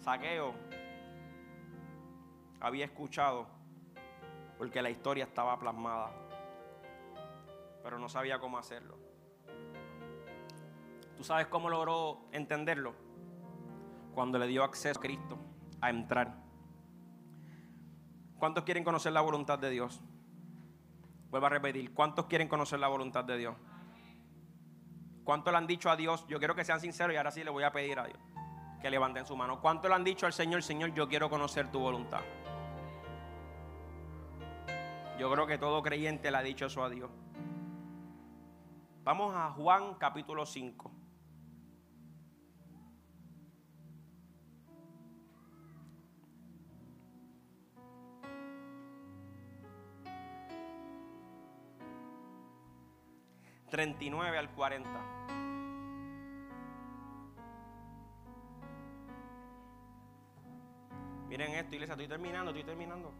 Saqueo 0.00 0.54
había 2.60 2.86
escuchado 2.86 3.46
porque 4.56 4.80
la 4.80 4.90
historia 4.90 5.24
estaba 5.24 5.58
plasmada, 5.58 6.12
pero 7.82 7.98
no 7.98 8.08
sabía 8.08 8.38
cómo 8.38 8.56
hacerlo. 8.56 8.96
¿Tú 11.16 11.24
sabes 11.24 11.46
cómo 11.48 11.68
logró 11.68 12.22
entenderlo? 12.32 12.94
Cuando 14.14 14.38
le 14.38 14.46
dio 14.46 14.64
acceso 14.64 14.98
a 14.98 15.02
Cristo 15.02 15.38
a 15.80 15.90
entrar. 15.90 16.34
¿Cuántos 18.38 18.64
quieren 18.64 18.82
conocer 18.82 19.12
la 19.12 19.20
voluntad 19.20 19.58
de 19.58 19.70
Dios? 19.70 20.00
Vuelvo 21.30 21.46
a 21.46 21.50
repetir, 21.50 21.92
¿cuántos 21.94 22.26
quieren 22.26 22.48
conocer 22.48 22.78
la 22.78 22.88
voluntad 22.88 23.24
de 23.24 23.36
Dios? 23.36 23.56
¿Cuántos 25.24 25.52
le 25.52 25.58
han 25.58 25.66
dicho 25.66 25.90
a 25.90 25.96
Dios? 25.96 26.26
Yo 26.28 26.38
quiero 26.38 26.54
que 26.54 26.64
sean 26.64 26.80
sinceros 26.80 27.14
y 27.14 27.16
ahora 27.16 27.30
sí 27.30 27.44
le 27.44 27.50
voy 27.50 27.64
a 27.64 27.72
pedir 27.72 27.98
a 27.98 28.06
Dios 28.06 28.18
que 28.80 28.90
levanten 28.90 29.24
su 29.24 29.36
mano. 29.36 29.60
¿Cuántos 29.60 29.88
le 29.88 29.94
han 29.94 30.04
dicho 30.04 30.26
al 30.26 30.32
Señor, 30.32 30.62
Señor, 30.62 30.92
yo 30.92 31.08
quiero 31.08 31.30
conocer 31.30 31.70
tu 31.70 31.78
voluntad? 31.78 32.20
Yo 35.18 35.30
creo 35.30 35.46
que 35.46 35.56
todo 35.56 35.82
creyente 35.82 36.30
le 36.30 36.36
ha 36.36 36.42
dicho 36.42 36.66
eso 36.66 36.82
a 36.82 36.90
Dios. 36.90 37.08
Vamos 39.04 39.34
a 39.36 39.50
Juan 39.50 39.94
capítulo 39.94 40.44
5. 40.44 41.01
...39 53.72 54.36
al 54.36 54.50
40. 54.50 54.90
Miren 61.30 61.54
esto, 61.54 61.74
iglesia, 61.76 61.94
estoy 61.94 62.06
terminando, 62.06 62.50
estoy 62.50 62.64
terminando. 62.64 63.10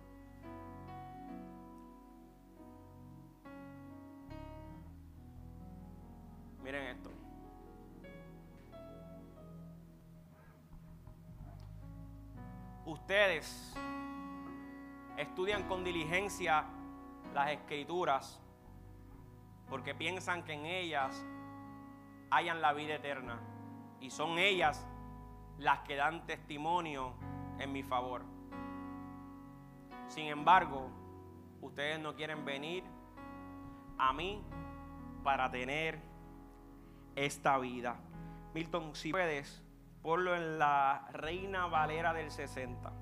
Miren 6.62 6.86
esto. 6.88 7.10
Ustedes 12.84 13.72
estudian 15.16 15.66
con 15.66 15.82
diligencia 15.82 16.66
las 17.32 17.52
escrituras 17.52 18.41
porque 19.72 19.94
piensan 19.94 20.42
que 20.42 20.52
en 20.52 20.66
ellas 20.66 21.24
hayan 22.30 22.60
la 22.60 22.74
vida 22.74 22.96
eterna 22.96 23.40
y 24.00 24.10
son 24.10 24.36
ellas 24.36 24.86
las 25.56 25.78
que 25.78 25.96
dan 25.96 26.26
testimonio 26.26 27.14
en 27.58 27.72
mi 27.72 27.82
favor. 27.82 28.22
Sin 30.08 30.26
embargo, 30.26 30.90
ustedes 31.62 31.98
no 31.98 32.14
quieren 32.14 32.44
venir 32.44 32.84
a 33.96 34.12
mí 34.12 34.44
para 35.24 35.50
tener 35.50 35.98
esta 37.16 37.56
vida. 37.56 37.96
Milton, 38.52 38.94
si 38.94 39.10
puedes, 39.10 39.64
ponlo 40.02 40.36
en 40.36 40.58
la 40.58 41.08
Reina 41.12 41.64
Valera 41.64 42.12
del 42.12 42.30
60. 42.30 42.92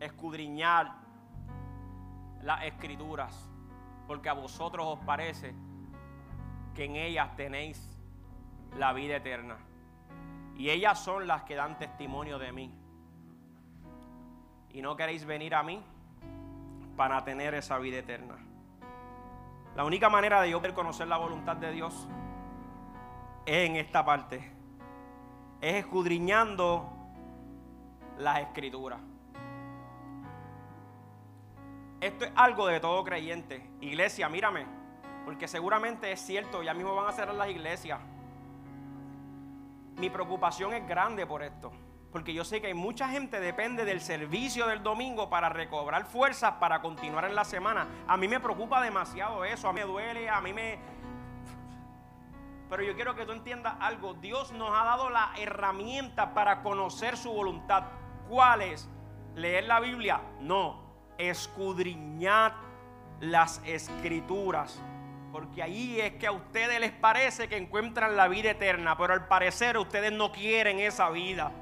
Escudriñar 0.00 0.99
las 2.42 2.64
escrituras, 2.64 3.48
porque 4.06 4.28
a 4.28 4.32
vosotros 4.32 4.86
os 4.86 5.04
parece 5.04 5.54
que 6.74 6.84
en 6.84 6.96
ellas 6.96 7.34
tenéis 7.36 8.00
la 8.76 8.92
vida 8.92 9.16
eterna. 9.16 9.58
Y 10.56 10.70
ellas 10.70 11.02
son 11.02 11.26
las 11.26 11.42
que 11.42 11.54
dan 11.54 11.78
testimonio 11.78 12.38
de 12.38 12.52
mí. 12.52 12.74
Y 14.72 14.82
no 14.82 14.96
queréis 14.96 15.24
venir 15.24 15.54
a 15.54 15.62
mí 15.62 15.82
para 16.96 17.24
tener 17.24 17.54
esa 17.54 17.78
vida 17.78 17.98
eterna. 17.98 18.36
La 19.74 19.84
única 19.84 20.10
manera 20.10 20.42
de 20.42 20.50
yo 20.50 20.58
poder 20.58 20.74
conocer 20.74 21.08
la 21.08 21.16
voluntad 21.16 21.56
de 21.56 21.72
Dios 21.72 22.08
es 23.46 23.68
en 23.68 23.76
esta 23.76 24.04
parte. 24.04 24.52
Es 25.60 25.76
escudriñando 25.76 26.88
las 28.18 28.40
escrituras. 28.40 29.00
Esto 32.00 32.24
es 32.24 32.32
algo 32.34 32.66
de 32.66 32.80
todo 32.80 33.04
creyente. 33.04 33.70
Iglesia, 33.80 34.28
mírame. 34.28 34.66
Porque 35.24 35.46
seguramente 35.46 36.10
es 36.10 36.20
cierto, 36.20 36.62
ya 36.62 36.72
mismo 36.72 36.94
van 36.94 37.08
a 37.08 37.12
cerrar 37.12 37.34
las 37.34 37.50
iglesias. 37.50 38.00
Mi 39.96 40.08
preocupación 40.08 40.72
es 40.72 40.88
grande 40.88 41.26
por 41.26 41.42
esto. 41.42 41.70
Porque 42.10 42.32
yo 42.32 42.44
sé 42.44 42.60
que 42.60 42.72
mucha 42.74 43.08
gente 43.08 43.38
depende 43.38 43.84
del 43.84 44.00
servicio 44.00 44.66
del 44.66 44.82
domingo 44.82 45.28
para 45.30 45.48
recobrar 45.48 46.06
fuerzas 46.06 46.54
para 46.54 46.80
continuar 46.80 47.26
en 47.26 47.34
la 47.34 47.44
semana. 47.44 47.86
A 48.08 48.16
mí 48.16 48.26
me 48.26 48.40
preocupa 48.40 48.82
demasiado 48.82 49.44
eso, 49.44 49.68
a 49.68 49.72
mí 49.72 49.80
me 49.80 49.86
duele, 49.86 50.28
a 50.28 50.40
mí 50.40 50.52
me... 50.52 50.78
Pero 52.68 52.82
yo 52.82 52.94
quiero 52.94 53.14
que 53.14 53.26
tú 53.26 53.32
entiendas 53.32 53.74
algo. 53.78 54.14
Dios 54.14 54.52
nos 54.52 54.70
ha 54.70 54.84
dado 54.84 55.10
la 55.10 55.32
herramienta 55.36 56.34
para 56.34 56.62
conocer 56.62 57.16
su 57.16 57.30
voluntad. 57.30 57.84
¿Cuál 58.28 58.62
es? 58.62 58.88
¿Leer 59.34 59.64
la 59.64 59.80
Biblia? 59.80 60.20
No. 60.40 60.89
Escudriñad 61.20 62.52
las 63.20 63.60
escrituras. 63.64 64.80
Porque 65.32 65.62
ahí 65.62 66.00
es 66.00 66.14
que 66.14 66.26
a 66.26 66.32
ustedes 66.32 66.80
les 66.80 66.90
parece 66.90 67.48
que 67.48 67.56
encuentran 67.56 68.16
la 68.16 68.26
vida 68.26 68.50
eterna, 68.50 68.96
pero 68.96 69.12
al 69.12 69.28
parecer 69.28 69.78
ustedes 69.78 70.12
no 70.12 70.32
quieren 70.32 70.80
esa 70.80 71.08
vida. 71.10 71.52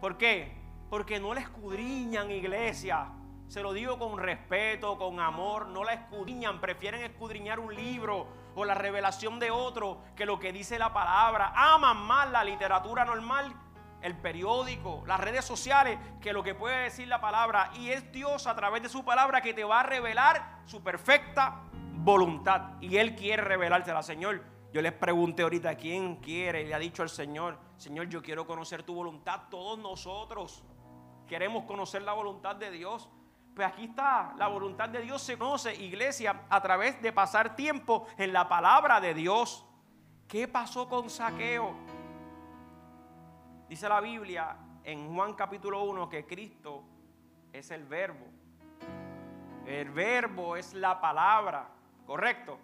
¿Por 0.00 0.18
qué? 0.18 0.52
Porque 0.90 1.18
no 1.18 1.32
la 1.32 1.40
escudriñan, 1.40 2.30
iglesia. 2.30 3.08
Se 3.48 3.62
lo 3.62 3.72
digo 3.72 3.98
con 3.98 4.18
respeto, 4.18 4.98
con 4.98 5.20
amor. 5.20 5.68
No 5.68 5.82
la 5.82 5.94
escudriñan. 5.94 6.60
Prefieren 6.60 7.02
escudriñar 7.02 7.58
un 7.58 7.74
libro 7.74 8.26
o 8.54 8.64
la 8.64 8.74
revelación 8.74 9.38
de 9.38 9.50
otro 9.50 10.02
que 10.14 10.26
lo 10.26 10.38
que 10.38 10.52
dice 10.52 10.78
la 10.78 10.92
palabra. 10.92 11.52
Aman 11.54 11.96
más 11.96 12.30
la 12.30 12.44
literatura 12.44 13.04
normal, 13.04 13.54
el 14.02 14.16
periódico, 14.16 15.02
las 15.06 15.20
redes 15.20 15.44
sociales, 15.44 15.98
que 16.20 16.32
lo 16.32 16.42
que 16.42 16.54
puede 16.54 16.84
decir 16.84 17.08
la 17.08 17.20
palabra. 17.20 17.70
Y 17.74 17.90
es 17.90 18.10
Dios 18.12 18.46
a 18.46 18.54
través 18.54 18.82
de 18.82 18.88
su 18.88 19.04
palabra 19.04 19.40
que 19.40 19.54
te 19.54 19.64
va 19.64 19.80
a 19.80 19.82
revelar 19.82 20.60
su 20.66 20.82
perfecta 20.82 21.62
voluntad. 21.72 22.80
Y 22.80 22.96
Él 22.96 23.14
quiere 23.14 23.42
revelársela, 23.42 24.02
Señor. 24.02 24.42
Yo 24.72 24.82
les 24.82 24.92
pregunté 24.92 25.42
ahorita, 25.42 25.76
¿quién 25.76 26.16
quiere? 26.16 26.64
Le 26.66 26.74
ha 26.74 26.78
dicho 26.78 27.02
el 27.02 27.08
Señor, 27.08 27.58
Señor, 27.78 28.08
yo 28.08 28.22
quiero 28.22 28.46
conocer 28.46 28.82
tu 28.82 28.94
voluntad. 28.94 29.42
Todos 29.50 29.78
nosotros 29.78 30.62
queremos 31.26 31.64
conocer 31.64 32.02
la 32.02 32.12
voluntad 32.12 32.56
de 32.56 32.70
Dios. 32.70 33.08
Pues 33.54 33.66
aquí 33.66 33.84
está, 33.84 34.34
la 34.36 34.46
voluntad 34.46 34.88
de 34.88 35.00
Dios 35.00 35.22
se 35.22 35.36
conoce, 35.36 35.74
iglesia, 35.74 36.42
a 36.48 36.60
través 36.60 37.00
de 37.02 37.12
pasar 37.12 37.56
tiempo 37.56 38.06
en 38.16 38.32
la 38.32 38.48
palabra 38.48 39.00
de 39.00 39.14
Dios. 39.14 39.64
¿Qué 40.28 40.46
pasó 40.46 40.88
con 40.88 41.08
Saqueo? 41.08 41.74
Dice 43.68 43.86
la 43.86 44.00
Biblia 44.00 44.56
en 44.82 45.14
Juan 45.14 45.34
capítulo 45.34 45.84
1 45.84 46.08
que 46.08 46.24
Cristo 46.24 46.84
es 47.52 47.70
el 47.70 47.84
verbo. 47.84 48.24
El 49.66 49.90
verbo 49.90 50.56
es 50.56 50.72
la 50.72 50.98
palabra, 50.98 51.68
¿correcto? 52.06 52.58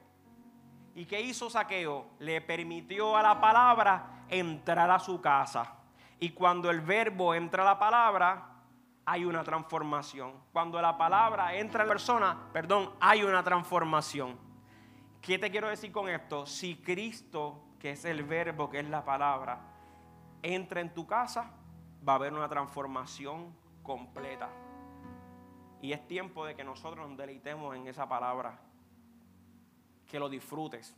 ¿Y 0.94 1.04
qué 1.04 1.20
hizo 1.20 1.50
Saqueo? 1.50 2.06
Le 2.20 2.40
permitió 2.40 3.18
a 3.18 3.22
la 3.22 3.38
palabra 3.38 4.24
entrar 4.30 4.90
a 4.90 4.98
su 4.98 5.20
casa. 5.20 5.74
Y 6.18 6.30
cuando 6.30 6.70
el 6.70 6.80
verbo 6.80 7.34
entra 7.34 7.62
a 7.64 7.66
la 7.66 7.78
palabra, 7.78 8.48
hay 9.04 9.26
una 9.26 9.44
transformación. 9.44 10.32
Cuando 10.54 10.80
la 10.80 10.96
palabra 10.96 11.54
entra 11.54 11.82
en 11.82 11.88
la 11.88 11.92
persona, 11.92 12.48
perdón, 12.50 12.90
hay 12.98 13.22
una 13.22 13.42
transformación. 13.42 14.38
¿Qué 15.20 15.38
te 15.38 15.50
quiero 15.50 15.68
decir 15.68 15.92
con 15.92 16.08
esto? 16.08 16.46
Si 16.46 16.76
Cristo, 16.76 17.62
que 17.78 17.90
es 17.90 18.06
el 18.06 18.22
verbo, 18.22 18.70
que 18.70 18.80
es 18.80 18.88
la 18.88 19.04
palabra, 19.04 19.73
entra 20.44 20.82
en 20.82 20.92
tu 20.92 21.06
casa, 21.06 21.50
va 22.06 22.12
a 22.12 22.16
haber 22.16 22.34
una 22.34 22.48
transformación 22.48 23.56
completa. 23.82 24.50
Y 25.80 25.92
es 25.92 26.06
tiempo 26.06 26.44
de 26.44 26.54
que 26.54 26.62
nosotros 26.62 27.08
nos 27.08 27.16
deleitemos 27.16 27.74
en 27.74 27.86
esa 27.86 28.06
palabra 28.06 28.60
que 30.06 30.18
lo 30.18 30.28
disfrutes. 30.28 30.94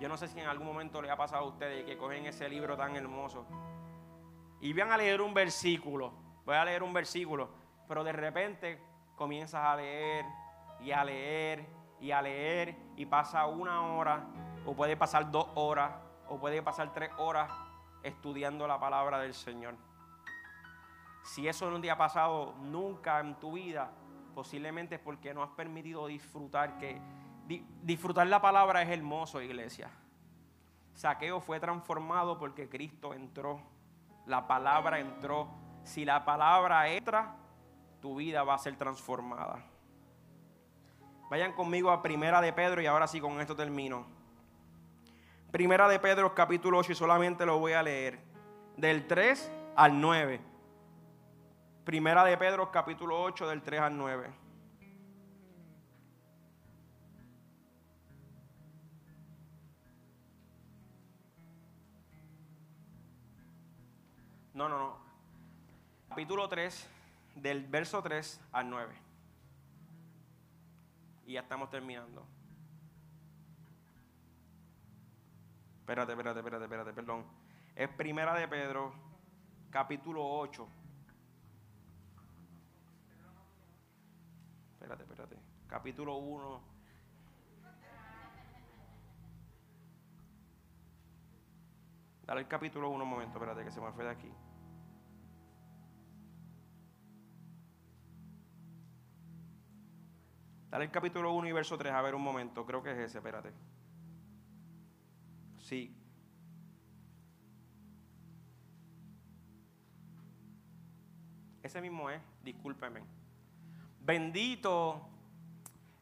Yo 0.00 0.08
no 0.08 0.16
sé 0.16 0.28
si 0.28 0.40
en 0.40 0.46
algún 0.46 0.66
momento 0.66 1.02
le 1.02 1.10
ha 1.10 1.16
pasado 1.16 1.44
a 1.44 1.48
ustedes 1.48 1.84
que 1.84 1.98
cogen 1.98 2.26
ese 2.26 2.48
libro 2.48 2.76
tan 2.76 2.96
hermoso 2.96 3.46
y 4.60 4.72
van 4.72 4.90
a 4.90 4.96
leer 4.96 5.20
un 5.20 5.34
versículo. 5.34 6.12
Voy 6.46 6.56
a 6.56 6.64
leer 6.64 6.82
un 6.82 6.92
versículo, 6.92 7.50
pero 7.86 8.02
de 8.04 8.12
repente 8.12 8.80
comienzas 9.16 9.64
a 9.64 9.76
leer 9.76 10.24
y 10.80 10.92
a 10.92 11.04
leer 11.04 11.66
y 12.00 12.10
a 12.10 12.22
leer 12.22 12.74
y 12.96 13.04
pasa 13.04 13.44
una 13.46 13.82
hora 13.92 14.24
o 14.64 14.74
puede 14.74 14.96
pasar 14.96 15.30
dos 15.30 15.48
horas 15.56 16.07
o 16.28 16.38
puede 16.38 16.62
pasar 16.62 16.92
tres 16.92 17.10
horas 17.18 17.50
estudiando 18.02 18.66
la 18.66 18.78
palabra 18.78 19.18
del 19.18 19.34
Señor. 19.34 19.74
Si 21.24 21.46
eso 21.46 21.70
no 21.70 21.80
te 21.80 21.90
ha 21.90 21.98
pasado 21.98 22.54
nunca 22.60 23.20
en 23.20 23.34
tu 23.38 23.52
vida, 23.52 23.90
posiblemente 24.34 24.96
es 24.96 25.00
porque 25.00 25.34
no 25.34 25.42
has 25.42 25.50
permitido 25.50 26.06
disfrutar 26.06 26.78
que 26.78 27.00
disfrutar 27.82 28.26
la 28.26 28.40
palabra 28.40 28.82
es 28.82 28.88
hermoso, 28.90 29.40
iglesia. 29.40 29.90
Saqueo 30.94 31.40
fue 31.40 31.60
transformado 31.60 32.38
porque 32.38 32.68
Cristo 32.68 33.14
entró. 33.14 33.60
La 34.26 34.46
palabra 34.46 34.98
entró. 34.98 35.48
Si 35.84 36.04
la 36.04 36.24
palabra 36.24 36.88
entra, 36.88 37.36
tu 38.00 38.16
vida 38.16 38.42
va 38.42 38.54
a 38.54 38.58
ser 38.58 38.76
transformada. 38.76 39.64
Vayan 41.30 41.52
conmigo 41.52 41.90
a 41.90 42.02
Primera 42.02 42.40
de 42.40 42.52
Pedro 42.52 42.82
y 42.82 42.86
ahora 42.86 43.06
sí 43.06 43.20
con 43.20 43.40
esto 43.40 43.54
termino. 43.54 44.17
Primera 45.50 45.88
de 45.88 45.98
Pedro 45.98 46.34
capítulo 46.34 46.78
8 46.78 46.92
y 46.92 46.94
solamente 46.94 47.46
lo 47.46 47.58
voy 47.58 47.72
a 47.72 47.82
leer 47.82 48.18
del 48.76 49.06
3 49.06 49.50
al 49.76 49.98
9. 49.98 50.40
Primera 51.84 52.22
de 52.22 52.36
Pedro 52.36 52.70
capítulo 52.70 53.22
8 53.22 53.48
del 53.48 53.62
3 53.62 53.80
al 53.80 53.96
9. 53.96 54.30
No, 64.52 64.68
no, 64.68 64.76
no. 64.76 64.98
Capítulo 66.10 66.48
3, 66.48 66.88
del 67.36 67.64
verso 67.64 68.02
3 68.02 68.40
al 68.52 68.68
9. 68.68 68.94
Y 71.26 71.34
ya 71.34 71.40
estamos 71.40 71.70
terminando. 71.70 72.26
Espérate, 75.88 76.12
espérate, 76.12 76.40
espérate, 76.40 76.64
espérate, 76.64 76.92
perdón. 76.92 77.24
Es 77.74 77.88
primera 77.88 78.34
de 78.34 78.46
Pedro, 78.46 78.92
capítulo 79.70 80.22
8. 80.22 80.68
Espérate, 84.74 85.02
espérate. 85.04 85.36
Capítulo 85.66 86.16
1. 86.18 86.60
Dale 92.26 92.40
el 92.42 92.48
capítulo 92.48 92.90
1 92.90 93.04
un 93.04 93.08
momento, 93.08 93.38
espérate, 93.38 93.64
que 93.64 93.70
se 93.70 93.80
me 93.80 93.90
fue 93.92 94.04
de 94.04 94.10
aquí. 94.10 94.30
Dale 100.68 100.84
el 100.84 100.90
capítulo 100.90 101.32
1 101.32 101.48
y 101.48 101.52
verso 101.52 101.78
3, 101.78 101.94
a 101.94 102.02
ver 102.02 102.14
un 102.14 102.20
momento, 102.20 102.66
creo 102.66 102.82
que 102.82 102.92
es 102.92 102.98
ese, 102.98 103.16
espérate. 103.16 103.77
Sí. 105.68 105.94
Ese 111.62 111.82
mismo 111.82 112.08
es, 112.08 112.22
discúlpeme. 112.42 113.02
Bendito 114.00 115.10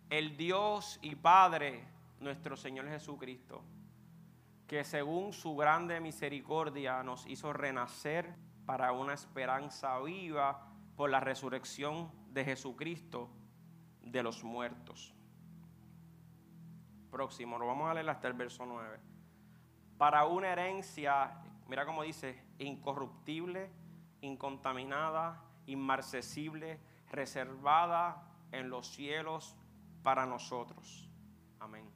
el 0.09 0.37
Dios 0.37 1.01
y 1.03 1.17
Padre, 1.17 1.83
nuestro 2.21 2.57
Señor 2.57 2.87
Jesucristo, 2.89 3.65
que 4.69 4.85
según 4.85 5.33
su 5.33 5.57
grande 5.57 5.99
misericordia 5.99 7.03
nos 7.03 7.27
hizo 7.27 7.53
renacer 7.53 8.37
para 8.67 8.93
una 8.93 9.15
esperanza 9.15 9.99
viva 9.99 10.65
por 10.95 11.11
la 11.11 11.19
resurrección 11.19 12.13
de 12.29 12.45
Jesucristo 12.45 13.31
de 14.01 14.23
los 14.23 14.45
muertos. 14.45 15.13
Próximo, 17.11 17.59
lo 17.59 17.67
vamos 17.67 17.91
a 17.91 17.95
leer 17.95 18.09
hasta 18.09 18.29
el 18.29 18.35
verso 18.35 18.65
9. 18.65 19.16
Para 19.99 20.27
una 20.27 20.49
herencia, 20.49 21.43
mira 21.69 21.87
cómo 21.87 22.03
dice, 22.03 22.43
incorruptible, 22.59 23.71
incontaminada, 24.21 25.43
inmarcesible, 25.67 26.79
reservada 27.11 28.23
en 28.53 28.71
los 28.71 28.89
cielos 28.89 29.57
para 30.03 30.27
nosotros. 30.27 31.09
Amén. 31.61 31.91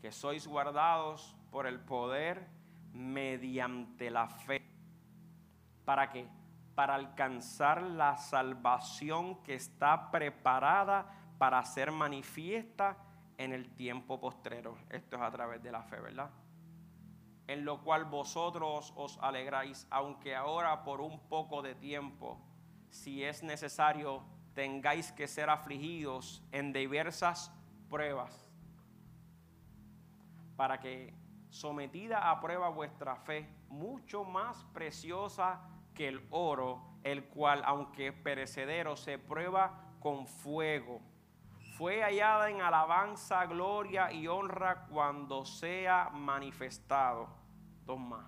Que 0.00 0.12
sois 0.12 0.46
guardados 0.46 1.36
por 1.50 1.66
el 1.66 1.80
poder 1.80 2.48
mediante 2.92 4.10
la 4.10 4.28
fe. 4.28 4.62
¿Para 5.84 6.10
qué? 6.10 6.28
para 6.76 6.94
alcanzar 6.94 7.82
la 7.82 8.18
salvación 8.18 9.42
que 9.42 9.54
está 9.54 10.10
preparada 10.10 11.06
para 11.38 11.64
ser 11.64 11.90
manifiesta 11.90 12.98
en 13.38 13.52
el 13.52 13.74
tiempo 13.74 14.20
postrero. 14.20 14.76
Esto 14.90 15.16
es 15.16 15.22
a 15.22 15.30
través 15.30 15.62
de 15.62 15.72
la 15.72 15.82
fe, 15.82 15.98
¿verdad? 15.98 16.30
En 17.46 17.64
lo 17.64 17.82
cual 17.82 18.04
vosotros 18.04 18.92
os 18.96 19.18
alegráis, 19.20 19.86
aunque 19.90 20.34
ahora 20.34 20.82
por 20.82 21.00
un 21.00 21.20
poco 21.28 21.62
de 21.62 21.74
tiempo, 21.74 22.40
si 22.90 23.22
es 23.22 23.42
necesario, 23.42 24.24
tengáis 24.54 25.12
que 25.12 25.28
ser 25.28 25.50
afligidos 25.50 26.42
en 26.50 26.72
diversas 26.72 27.52
pruebas, 27.88 28.50
para 30.56 30.80
que 30.80 31.14
sometida 31.50 32.30
a 32.30 32.40
prueba 32.40 32.68
vuestra 32.68 33.16
fe, 33.16 33.48
mucho 33.68 34.24
más 34.24 34.64
preciosa 34.72 35.60
que 35.94 36.08
el 36.08 36.26
oro, 36.30 36.82
el 37.04 37.28
cual, 37.28 37.62
aunque 37.64 38.12
perecedero, 38.12 38.96
se 38.96 39.18
prueba 39.18 39.94
con 40.00 40.26
fuego. 40.26 41.00
Fue 41.76 42.02
hallada 42.02 42.48
en 42.48 42.62
alabanza, 42.62 43.44
gloria 43.44 44.10
y 44.10 44.26
honra 44.26 44.86
cuando 44.86 45.44
sea 45.44 46.08
manifestado. 46.08 47.28
Dos 47.84 48.00
más. 48.00 48.26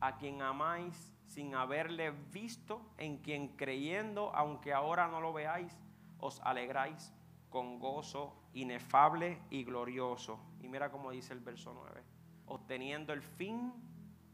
A 0.00 0.16
quien 0.16 0.42
amáis 0.42 1.14
sin 1.26 1.54
haberle 1.54 2.10
visto, 2.10 2.80
en 2.96 3.18
quien 3.18 3.56
creyendo, 3.56 4.34
aunque 4.34 4.72
ahora 4.72 5.06
no 5.06 5.20
lo 5.20 5.32
veáis, 5.32 5.78
os 6.18 6.40
alegráis 6.40 7.14
con 7.50 7.78
gozo 7.78 8.34
inefable 8.52 9.40
y 9.48 9.62
glorioso. 9.62 10.40
Y 10.60 10.66
mira 10.66 10.90
cómo 10.90 11.12
dice 11.12 11.34
el 11.34 11.40
verso 11.40 11.72
9. 11.72 12.02
Obteniendo 12.46 13.12
el 13.12 13.22
fin 13.22 13.72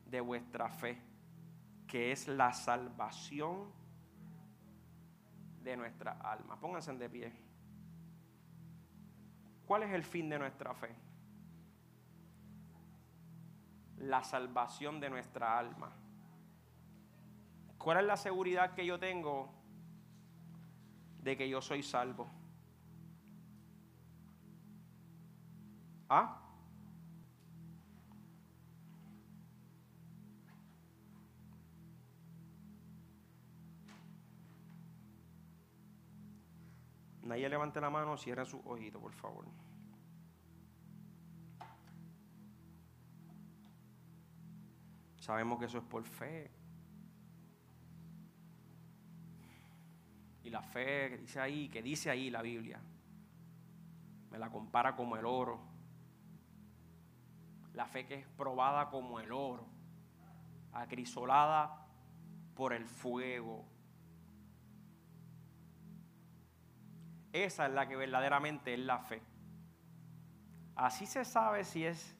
de 0.06 0.22
vuestra 0.22 0.70
fe 0.70 1.02
que 1.86 2.12
es 2.12 2.28
la 2.28 2.52
salvación 2.54 3.70
de 5.64 5.76
nuestra 5.76 6.12
alma. 6.12 6.60
Pónganse 6.60 6.92
de 6.92 7.08
pie. 7.08 7.32
¿Cuál 9.66 9.84
es 9.84 9.92
el 9.92 10.04
fin 10.04 10.28
de 10.28 10.38
nuestra 10.38 10.74
fe? 10.74 10.94
La 13.98 14.22
salvación 14.22 15.00
de 15.00 15.08
nuestra 15.08 15.58
alma. 15.58 15.90
¿Cuál 17.78 17.98
es 17.98 18.04
la 18.04 18.16
seguridad 18.16 18.74
que 18.74 18.84
yo 18.84 18.98
tengo 18.98 19.52
de 21.22 21.36
que 21.36 21.48
yo 21.48 21.62
soy 21.62 21.82
salvo? 21.82 22.28
¿Ah? 26.08 26.43
Nadie 37.24 37.48
levante 37.48 37.80
la 37.80 37.88
mano, 37.88 38.18
cierra 38.18 38.44
su 38.44 38.60
ojito, 38.66 39.00
por 39.00 39.12
favor. 39.12 39.46
Sabemos 45.18 45.58
que 45.58 45.64
eso 45.64 45.78
es 45.78 45.84
por 45.84 46.04
fe. 46.04 46.50
Y 50.42 50.50
la 50.50 50.60
fe 50.60 51.08
que 51.08 51.16
dice 51.16 51.40
ahí, 51.40 51.68
que 51.70 51.82
dice 51.82 52.10
ahí 52.10 52.28
la 52.28 52.42
Biblia, 52.42 52.78
me 54.30 54.38
la 54.38 54.50
compara 54.50 54.94
como 54.94 55.16
el 55.16 55.24
oro. 55.24 55.62
La 57.72 57.86
fe 57.86 58.04
que 58.04 58.16
es 58.16 58.26
probada 58.36 58.90
como 58.90 59.18
el 59.18 59.32
oro, 59.32 59.66
acrisolada 60.74 61.88
por 62.54 62.74
el 62.74 62.84
fuego. 62.84 63.64
Esa 67.34 67.66
es 67.66 67.72
la 67.72 67.88
que 67.88 67.96
verdaderamente 67.96 68.74
es 68.74 68.78
la 68.78 69.00
fe. 69.00 69.20
Así 70.76 71.04
se 71.04 71.24
sabe 71.24 71.64
si 71.64 71.84
es 71.84 72.16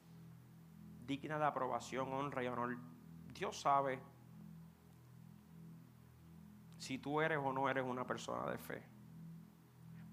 digna 1.05 1.39
de 1.39 1.45
aprobación, 1.45 2.11
honra 2.11 2.43
y 2.43 2.47
honor. 2.47 2.77
Dios 3.33 3.61
sabe 3.61 3.97
si 6.77 6.97
tú 6.97 7.21
eres 7.21 7.37
o 7.41 7.53
no 7.53 7.69
eres 7.69 7.85
una 7.85 8.05
persona 8.05 8.51
de 8.51 8.57
fe. 8.57 8.83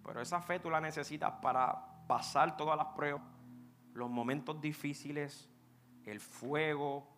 Pero 0.05 0.21
esa 0.21 0.41
fe 0.41 0.61
tú 0.61 0.71
la 0.71 0.81
necesitas 0.81 1.33
para 1.43 2.07
pasar 2.07 2.57
todas 2.57 2.77
las 2.77 2.87
pruebas, 2.95 3.23
los 3.95 4.09
momentos 4.09 4.61
difíciles, 4.61 5.51
el 6.05 6.21
fuego, 6.21 7.09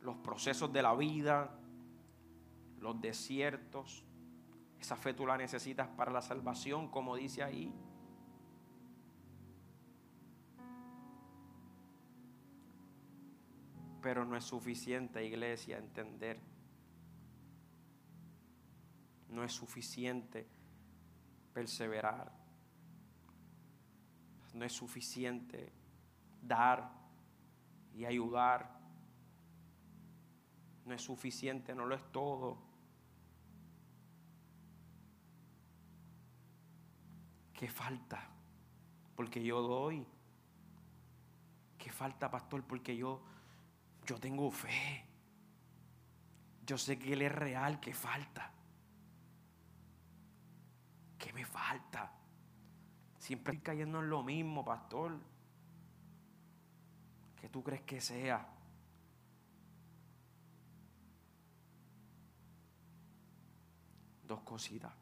los 0.00 0.16
procesos 0.16 0.72
de 0.72 0.80
la 0.80 0.94
vida, 0.94 1.50
los 2.78 2.98
desiertos. 3.02 4.02
Esa 4.82 4.96
fe 4.96 5.14
tú 5.14 5.24
la 5.24 5.36
necesitas 5.36 5.86
para 5.86 6.10
la 6.10 6.20
salvación, 6.20 6.88
como 6.88 7.14
dice 7.14 7.40
ahí. 7.44 7.72
Pero 14.02 14.24
no 14.24 14.36
es 14.36 14.42
suficiente, 14.42 15.24
iglesia, 15.24 15.78
entender. 15.78 16.40
No 19.28 19.44
es 19.44 19.52
suficiente 19.52 20.48
perseverar. 21.54 22.32
No 24.52 24.64
es 24.64 24.72
suficiente 24.72 25.72
dar 26.42 26.90
y 27.94 28.04
ayudar. 28.04 28.80
No 30.84 30.92
es 30.92 31.02
suficiente, 31.02 31.72
no 31.72 31.86
lo 31.86 31.94
es 31.94 32.02
todo. 32.10 32.71
¿Qué 37.62 37.68
falta? 37.68 38.18
Porque 39.14 39.40
yo 39.40 39.62
doy. 39.62 40.04
¿Qué 41.78 41.92
falta, 41.92 42.28
pastor? 42.28 42.64
Porque 42.64 42.96
yo, 42.96 43.22
yo 44.04 44.18
tengo 44.18 44.50
fe. 44.50 45.06
Yo 46.66 46.76
sé 46.76 46.98
que 46.98 47.12
Él 47.12 47.22
es 47.22 47.30
real. 47.30 47.78
¿Qué 47.78 47.94
falta? 47.94 48.50
¿Qué 51.16 51.32
me 51.32 51.44
falta? 51.44 52.12
Siempre 53.18 53.54
estoy 53.54 53.64
cayendo 53.64 54.00
en 54.00 54.10
lo 54.10 54.24
mismo, 54.24 54.64
pastor. 54.64 55.16
¿Qué 57.40 57.48
tú 57.48 57.62
crees 57.62 57.82
que 57.82 58.00
sea? 58.00 58.44
Dos 64.26 64.40
cositas. 64.40 65.01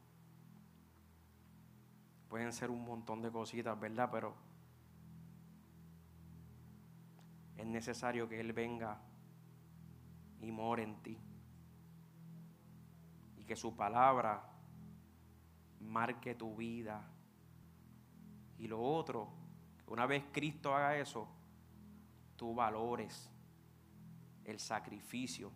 Pueden 2.30 2.52
ser 2.52 2.70
un 2.70 2.84
montón 2.84 3.20
de 3.20 3.30
cositas, 3.30 3.78
¿verdad? 3.78 4.08
Pero 4.10 4.34
es 7.56 7.66
necesario 7.66 8.26
que 8.28 8.40
Él 8.40 8.54
venga 8.54 8.98
y 10.40 10.50
more 10.50 10.82
en 10.82 11.02
ti. 11.02 11.18
Y 13.36 13.44
que 13.44 13.56
su 13.56 13.76
palabra 13.76 14.42
marque 15.80 16.34
tu 16.34 16.54
vida. 16.54 17.02
Y 18.58 18.68
lo 18.68 18.80
otro, 18.80 19.28
una 19.88 20.06
vez 20.06 20.24
Cristo 20.32 20.74
haga 20.74 20.96
eso, 20.96 21.28
tú 22.36 22.54
valores 22.54 23.28
el 24.44 24.60
sacrificio. 24.60 25.50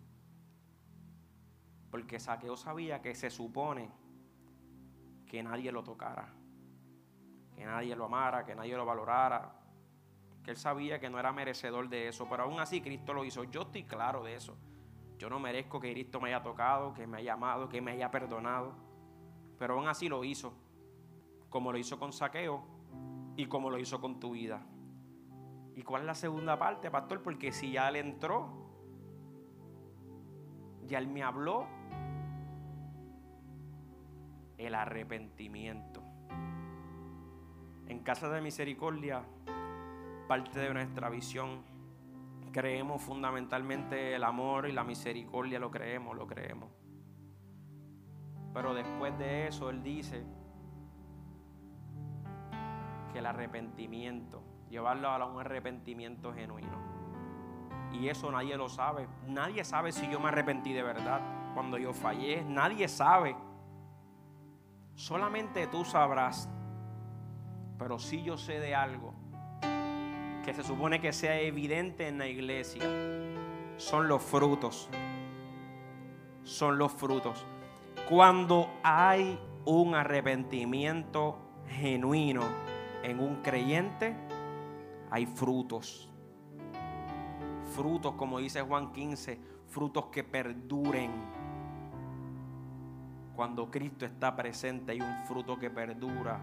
Porque 1.89 2.19
Saqueo 2.19 2.57
sabía 2.57 3.01
que 3.01 3.15
se 3.15 3.29
supone 3.29 3.89
que 5.25 5.41
nadie 5.41 5.71
lo 5.71 5.83
tocara, 5.83 6.33
que 7.55 7.65
nadie 7.65 7.95
lo 7.95 8.05
amara, 8.05 8.45
que 8.45 8.53
nadie 8.53 8.75
lo 8.75 8.85
valorara, 8.85 9.53
que 10.43 10.51
él 10.51 10.57
sabía 10.57 10.99
que 10.99 11.09
no 11.09 11.19
era 11.19 11.31
merecedor 11.31 11.89
de 11.89 12.07
eso, 12.09 12.27
pero 12.29 12.43
aún 12.43 12.59
así 12.59 12.81
Cristo 12.81 13.13
lo 13.13 13.25
hizo. 13.25 13.43
Yo 13.45 13.63
estoy 13.63 13.83
claro 13.83 14.23
de 14.23 14.35
eso. 14.35 14.55
Yo 15.17 15.29
no 15.29 15.39
merezco 15.39 15.79
que 15.79 15.91
Cristo 15.91 16.19
me 16.19 16.29
haya 16.29 16.43
tocado, 16.43 16.93
que 16.93 17.07
me 17.07 17.17
haya 17.17 17.33
amado, 17.33 17.69
que 17.69 17.81
me 17.81 17.91
haya 17.91 18.11
perdonado, 18.11 18.75
pero 19.57 19.75
aún 19.75 19.87
así 19.87 20.09
lo 20.09 20.23
hizo, 20.23 20.53
como 21.49 21.71
lo 21.71 21.77
hizo 21.77 21.97
con 21.97 22.11
Saqueo 22.11 22.63
y 23.37 23.45
como 23.45 23.69
lo 23.69 23.79
hizo 23.79 24.01
con 24.01 24.19
tu 24.19 24.31
vida. 24.31 24.61
¿Y 25.73 25.83
cuál 25.83 26.01
es 26.01 26.07
la 26.07 26.15
segunda 26.15 26.59
parte, 26.59 26.91
pastor? 26.91 27.21
Porque 27.21 27.51
si 27.51 27.71
ya 27.71 27.89
él 27.89 27.95
entró, 27.95 28.49
ya 30.85 30.99
él 30.99 31.07
me 31.07 31.23
habló, 31.23 31.65
el 34.57 34.75
arrepentimiento. 34.75 36.04
En 37.87 37.99
Casa 37.99 38.29
de 38.29 38.41
Misericordia, 38.41 39.23
parte 40.27 40.59
de 40.59 40.73
nuestra 40.73 41.09
visión, 41.09 41.63
creemos 42.51 43.01
fundamentalmente 43.01 44.15
el 44.15 44.23
amor 44.23 44.67
y 44.67 44.71
la 44.71 44.83
misericordia, 44.83 45.59
lo 45.59 45.69
creemos, 45.69 46.15
lo 46.15 46.25
creemos. 46.25 46.71
Pero 48.53 48.73
después 48.73 49.17
de 49.19 49.47
eso, 49.47 49.69
Él 49.69 49.83
dice 49.83 50.23
que 53.11 53.19
el 53.19 53.25
arrepentimiento 53.25 54.41
llevarlo 54.69 55.09
a 55.09 55.25
un 55.25 55.39
arrepentimiento 55.39 56.33
genuino. 56.33 56.77
Y 57.93 58.09
eso 58.09 58.31
nadie 58.31 58.57
lo 58.57 58.67
sabe. 58.67 59.07
Nadie 59.27 59.63
sabe 59.63 59.91
si 59.91 60.09
yo 60.09 60.19
me 60.19 60.29
arrepentí 60.29 60.73
de 60.73 60.83
verdad 60.83 61.21
cuando 61.53 61.77
yo 61.77 61.93
fallé. 61.93 62.43
Nadie 62.43 62.87
sabe. 62.87 63.35
Solamente 64.95 65.67
tú 65.67 65.85
sabrás. 65.85 66.49
Pero 67.77 67.99
si 67.99 68.23
yo 68.23 68.37
sé 68.37 68.59
de 68.59 68.75
algo 68.75 69.13
que 70.45 70.53
se 70.53 70.63
supone 70.63 71.01
que 71.01 71.11
sea 71.11 71.39
evidente 71.41 72.07
en 72.07 72.19
la 72.19 72.27
iglesia. 72.27 72.83
Son 73.77 74.07
los 74.07 74.21
frutos. 74.21 74.87
Son 76.43 76.77
los 76.77 76.91
frutos. 76.91 77.43
Cuando 78.07 78.69
hay 78.83 79.39
un 79.65 79.95
arrepentimiento 79.95 81.39
genuino 81.67 82.43
en 83.01 83.19
un 83.19 83.37
creyente, 83.41 84.15
hay 85.09 85.25
frutos. 85.25 86.13
Frutos, 87.73 88.13
como 88.13 88.37
dice 88.37 88.61
Juan 88.61 88.93
15, 88.93 89.39
frutos 89.65 90.05
que 90.11 90.23
perduren. 90.23 91.11
Cuando 93.35 93.71
Cristo 93.71 94.05
está 94.05 94.35
presente 94.35 94.91
hay 94.91 95.01
un 95.01 95.25
fruto 95.25 95.57
que 95.57 95.71
perdura. 95.71 96.39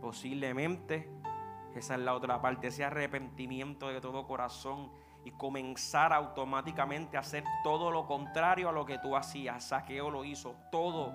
Posiblemente, 0.00 1.10
esa 1.74 1.94
es 1.94 2.00
la 2.00 2.14
otra 2.14 2.40
parte, 2.40 2.68
ese 2.68 2.84
arrepentimiento 2.84 3.88
de 3.88 4.00
todo 4.00 4.26
corazón 4.26 4.90
y 5.24 5.32
comenzar 5.32 6.12
automáticamente 6.12 7.16
a 7.16 7.20
hacer 7.20 7.44
todo 7.62 7.90
lo 7.90 8.06
contrario 8.06 8.68
a 8.68 8.72
lo 8.72 8.86
que 8.86 8.98
tú 8.98 9.16
hacías. 9.16 9.64
Saqueo 9.64 10.10
lo 10.10 10.24
hizo, 10.24 10.54
todo 10.70 11.12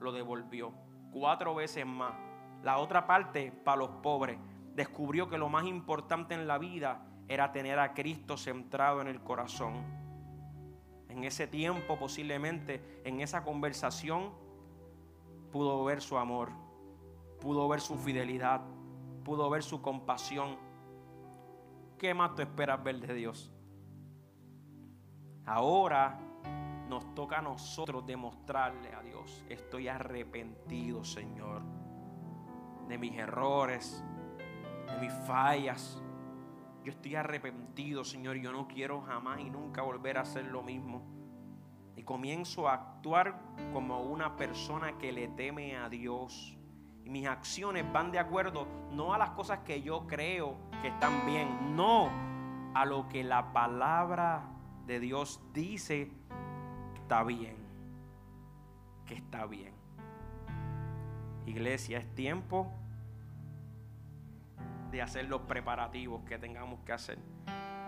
lo 0.00 0.12
devolvió. 0.12 0.72
Cuatro 1.10 1.54
veces 1.54 1.86
más. 1.86 2.14
La 2.62 2.78
otra 2.78 3.06
parte 3.06 3.52
para 3.52 3.78
los 3.78 3.90
pobres 4.02 4.38
descubrió 4.74 5.28
que 5.28 5.38
lo 5.38 5.48
más 5.48 5.64
importante 5.66 6.34
en 6.34 6.46
la 6.46 6.58
vida 6.58 7.04
era 7.28 7.52
tener 7.52 7.78
a 7.78 7.94
Cristo 7.94 8.36
centrado 8.36 9.00
en 9.00 9.08
el 9.08 9.20
corazón. 9.20 9.74
En 11.08 11.24
ese 11.24 11.46
tiempo 11.46 11.98
posiblemente, 11.98 13.02
en 13.04 13.20
esa 13.20 13.44
conversación, 13.44 14.32
pudo 15.52 15.84
ver 15.84 16.00
su 16.00 16.18
amor, 16.18 16.50
pudo 17.40 17.68
ver 17.68 17.80
su 17.80 17.96
fidelidad, 17.96 18.62
pudo 19.24 19.48
ver 19.50 19.62
su 19.62 19.80
compasión. 19.82 20.56
¿Qué 21.98 22.14
más 22.14 22.34
tú 22.34 22.42
esperas 22.42 22.82
ver 22.82 23.00
de 23.00 23.14
Dios? 23.14 23.52
Ahora 25.44 26.18
nos 26.88 27.14
toca 27.14 27.38
a 27.38 27.42
nosotros 27.42 28.04
demostrarle 28.06 28.94
a 28.94 29.02
Dios, 29.02 29.44
estoy 29.48 29.88
arrepentido, 29.88 31.04
Señor, 31.04 31.62
de 32.88 32.98
mis 32.98 33.14
errores, 33.14 34.02
de 34.86 34.98
mis 34.98 35.12
fallas. 35.26 36.02
Yo 36.84 36.90
estoy 36.92 37.16
arrepentido, 37.16 38.04
Señor, 38.04 38.36
y 38.36 38.42
yo 38.42 38.52
no 38.52 38.66
quiero 38.68 39.02
jamás 39.02 39.40
y 39.40 39.50
nunca 39.50 39.82
volver 39.82 40.16
a 40.18 40.22
hacer 40.22 40.46
lo 40.46 40.62
mismo. 40.62 41.02
Y 41.96 42.02
comienzo 42.04 42.68
a 42.68 42.74
actuar 42.74 43.40
como 43.72 44.02
una 44.02 44.36
persona 44.36 44.96
que 44.98 45.12
le 45.12 45.28
teme 45.28 45.76
a 45.76 45.88
Dios. 45.88 46.57
Mis 47.08 47.26
acciones 47.26 47.90
van 47.90 48.12
de 48.12 48.18
acuerdo 48.18 48.68
no 48.92 49.14
a 49.14 49.18
las 49.18 49.30
cosas 49.30 49.60
que 49.60 49.80
yo 49.80 50.06
creo 50.06 50.56
que 50.82 50.88
están 50.88 51.24
bien, 51.24 51.74
no 51.74 52.10
a 52.74 52.84
lo 52.84 53.08
que 53.08 53.24
la 53.24 53.50
palabra 53.54 54.42
de 54.86 55.00
Dios 55.00 55.40
dice 55.54 56.12
está 56.94 57.24
bien, 57.24 57.56
que 59.06 59.14
está 59.14 59.46
bien. 59.46 59.72
Iglesia, 61.46 61.96
es 61.96 62.14
tiempo 62.14 62.70
de 64.90 65.00
hacer 65.00 65.24
los 65.30 65.40
preparativos 65.40 66.22
que 66.24 66.36
tengamos 66.36 66.80
que 66.80 66.92
hacer. 66.92 67.18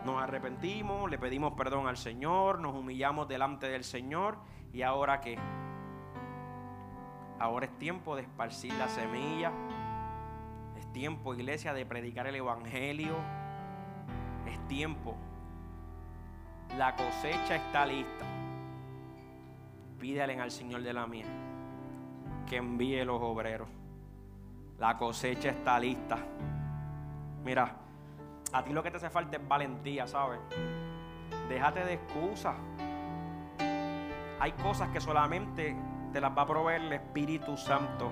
Nos 0.06 0.22
arrepentimos, 0.22 1.10
le 1.10 1.18
pedimos 1.18 1.52
perdón 1.52 1.86
al 1.86 1.98
Señor, 1.98 2.58
nos 2.58 2.74
humillamos 2.74 3.28
delante 3.28 3.68
del 3.68 3.84
Señor 3.84 4.38
y 4.72 4.80
ahora 4.80 5.20
qué? 5.20 5.38
Ahora 7.40 7.64
es 7.64 7.78
tiempo 7.78 8.16
de 8.16 8.22
esparcir 8.22 8.74
la 8.74 8.86
semilla. 8.86 9.50
Es 10.78 10.86
tiempo, 10.92 11.34
iglesia, 11.34 11.72
de 11.72 11.86
predicar 11.86 12.26
el 12.26 12.34
Evangelio. 12.34 13.16
Es 14.46 14.68
tiempo. 14.68 15.16
La 16.76 16.94
cosecha 16.94 17.56
está 17.56 17.86
lista. 17.86 18.26
Pídale 19.98 20.38
al 20.38 20.50
Señor 20.50 20.82
de 20.82 20.92
la 20.92 21.06
mía 21.06 21.26
que 22.46 22.56
envíe 22.56 23.02
los 23.06 23.22
obreros. 23.22 23.68
La 24.78 24.98
cosecha 24.98 25.48
está 25.48 25.80
lista. 25.80 26.18
Mira, 27.42 27.74
a 28.52 28.62
ti 28.62 28.72
lo 28.72 28.82
que 28.82 28.90
te 28.90 28.98
hace 28.98 29.08
falta 29.08 29.38
es 29.38 29.48
valentía, 29.48 30.06
¿sabes? 30.06 30.40
Déjate 31.48 31.84
de 31.84 31.94
excusas. 31.94 32.56
Hay 34.40 34.52
cosas 34.52 34.88
que 34.90 35.00
solamente 35.00 35.74
te 36.12 36.20
las 36.20 36.36
va 36.36 36.42
a 36.42 36.46
proveer 36.46 36.82
el 36.82 36.92
Espíritu 36.92 37.56
Santo. 37.56 38.10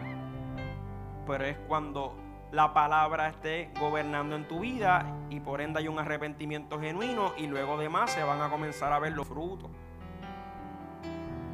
Pero 1.26 1.44
es 1.44 1.58
cuando 1.66 2.16
la 2.52 2.72
palabra 2.72 3.28
esté 3.28 3.70
gobernando 3.78 4.34
en 4.36 4.48
tu 4.48 4.60
vida 4.60 5.04
y 5.28 5.40
por 5.40 5.60
ende 5.60 5.80
hay 5.80 5.88
un 5.88 5.98
arrepentimiento 5.98 6.80
genuino 6.80 7.32
y 7.36 7.46
luego 7.46 7.76
de 7.78 7.88
más 7.88 8.12
se 8.12 8.22
van 8.22 8.40
a 8.40 8.48
comenzar 8.48 8.92
a 8.92 8.98
ver 8.98 9.12
los 9.12 9.26
frutos. 9.26 9.70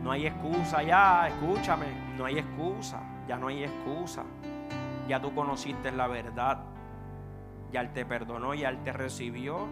No 0.02 0.12
hay 0.12 0.26
excusa 0.26 0.82
ya, 0.82 1.28
escúchame, 1.28 1.86
no 2.16 2.26
hay 2.26 2.38
excusa, 2.38 3.00
ya 3.26 3.36
no 3.36 3.48
hay 3.48 3.64
excusa. 3.64 4.24
Ya 5.08 5.20
tú 5.20 5.34
conociste 5.34 5.90
la 5.90 6.06
verdad, 6.06 6.60
ya 7.72 7.80
Él 7.80 7.92
te 7.92 8.04
perdonó, 8.04 8.54
ya 8.54 8.68
Él 8.68 8.82
te 8.84 8.92
recibió. 8.92 9.66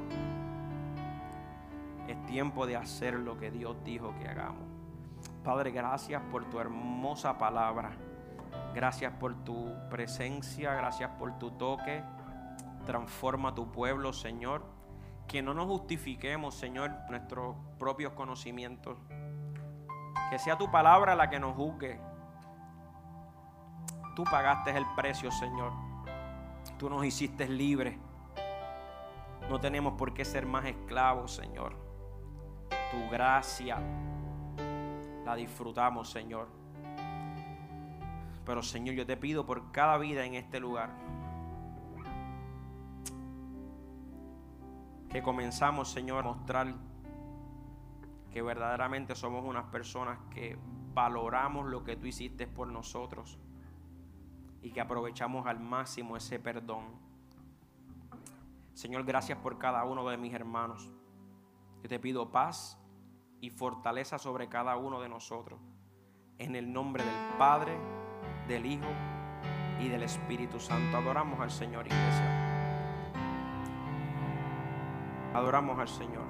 Es 2.08 2.26
tiempo 2.26 2.66
de 2.66 2.76
hacer 2.76 3.14
lo 3.14 3.38
que 3.38 3.50
Dios 3.50 3.76
dijo 3.84 4.14
que 4.18 4.28
hagamos. 4.28 4.71
Padre, 5.44 5.72
gracias 5.72 6.22
por 6.30 6.44
tu 6.44 6.60
hermosa 6.60 7.36
palabra. 7.36 7.90
Gracias 8.74 9.12
por 9.14 9.34
tu 9.44 9.74
presencia, 9.90 10.72
gracias 10.74 11.10
por 11.18 11.36
tu 11.38 11.50
toque. 11.52 12.04
Transforma 12.86 13.52
tu 13.54 13.72
pueblo, 13.72 14.12
Señor. 14.12 14.64
Que 15.26 15.42
no 15.42 15.52
nos 15.52 15.66
justifiquemos, 15.66 16.54
Señor, 16.54 16.92
nuestros 17.10 17.56
propios 17.78 18.12
conocimientos. 18.12 18.98
Que 20.30 20.38
sea 20.38 20.56
tu 20.56 20.70
palabra 20.70 21.16
la 21.16 21.28
que 21.28 21.40
nos 21.40 21.56
juzgue. 21.56 22.00
Tú 24.14 24.22
pagaste 24.24 24.76
el 24.76 24.86
precio, 24.94 25.32
Señor. 25.32 25.72
Tú 26.78 26.88
nos 26.88 27.04
hiciste 27.04 27.48
libres. 27.48 27.98
No 29.50 29.58
tenemos 29.58 29.94
por 29.94 30.14
qué 30.14 30.24
ser 30.24 30.46
más 30.46 30.66
esclavos, 30.66 31.34
Señor. 31.34 31.74
Tu 32.90 33.10
gracia 33.10 33.78
la 35.24 35.34
disfrutamos, 35.34 36.10
Señor. 36.10 36.48
Pero 38.44 38.62
Señor, 38.62 38.94
yo 38.94 39.06
te 39.06 39.16
pido 39.16 39.46
por 39.46 39.70
cada 39.70 39.98
vida 39.98 40.24
en 40.24 40.34
este 40.34 40.58
lugar. 40.58 40.90
Que 45.08 45.22
comenzamos, 45.22 45.90
Señor, 45.90 46.24
a 46.24 46.28
mostrar 46.28 46.74
que 48.32 48.42
verdaderamente 48.42 49.14
somos 49.14 49.44
unas 49.44 49.64
personas 49.66 50.18
que 50.30 50.58
valoramos 50.94 51.68
lo 51.68 51.84
que 51.84 51.96
tú 51.96 52.06
hiciste 52.06 52.46
por 52.46 52.68
nosotros 52.68 53.38
y 54.62 54.70
que 54.70 54.80
aprovechamos 54.80 55.46
al 55.46 55.60
máximo 55.60 56.16
ese 56.16 56.38
perdón. 56.38 56.84
Señor, 58.72 59.04
gracias 59.04 59.38
por 59.38 59.58
cada 59.58 59.84
uno 59.84 60.08
de 60.08 60.16
mis 60.16 60.32
hermanos. 60.32 60.90
Yo 61.82 61.88
te 61.88 61.98
pido 62.00 62.30
paz 62.30 62.78
y 63.42 63.50
fortaleza 63.50 64.18
sobre 64.18 64.48
cada 64.48 64.76
uno 64.76 65.00
de 65.00 65.08
nosotros. 65.08 65.60
En 66.38 66.54
el 66.54 66.72
nombre 66.72 67.04
del 67.04 67.38
Padre, 67.38 67.76
del 68.46 68.64
Hijo 68.64 68.88
y 69.80 69.88
del 69.88 70.04
Espíritu 70.04 70.60
Santo. 70.60 70.96
Adoramos 70.96 71.40
al 71.40 71.50
Señor, 71.50 71.84
iglesia. 71.84 73.12
Adoramos 75.34 75.76
al 75.76 75.88
Señor. 75.88 76.24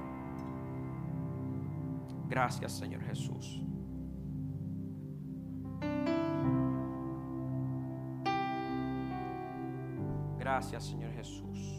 Gracias, 2.28 2.72
Señor 2.72 3.02
Jesús. 3.04 3.60
Gracias, 10.38 10.86
Señor 10.86 11.12
Jesús. 11.12 11.71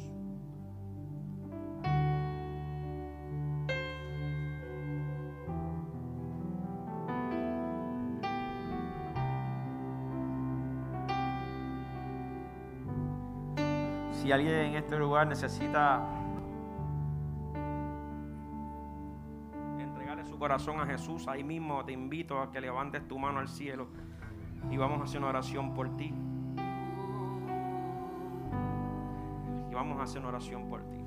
Si 14.23 14.31
alguien 14.31 14.53
en 14.53 14.75
este 14.75 14.97
lugar 14.97 15.27
necesita 15.27 16.01
entregarle 19.77 20.23
su 20.23 20.39
corazón 20.39 20.79
a 20.79 20.85
Jesús, 20.85 21.27
ahí 21.27 21.43
mismo 21.43 21.83
te 21.83 21.91
invito 21.91 22.41
a 22.41 22.49
que 22.49 22.61
levantes 22.61 23.05
tu 23.05 23.19
mano 23.19 23.39
al 23.39 23.49
cielo 23.49 23.89
y 24.71 24.77
vamos 24.77 25.01
a 25.01 25.03
hacer 25.03 25.19
una 25.19 25.27
oración 25.27 25.73
por 25.73 25.97
ti. 25.97 26.13
Y 29.69 29.73
vamos 29.73 29.99
a 29.99 30.03
hacer 30.03 30.21
una 30.21 30.29
oración 30.29 30.69
por 30.69 30.83
ti. 30.83 31.03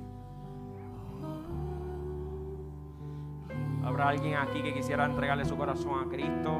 ¿Habrá 3.83 4.09
alguien 4.09 4.35
aquí 4.35 4.61
que 4.61 4.75
quisiera 4.75 5.05
entregarle 5.07 5.43
su 5.43 5.57
corazón 5.57 6.05
a 6.05 6.07
Cristo? 6.07 6.59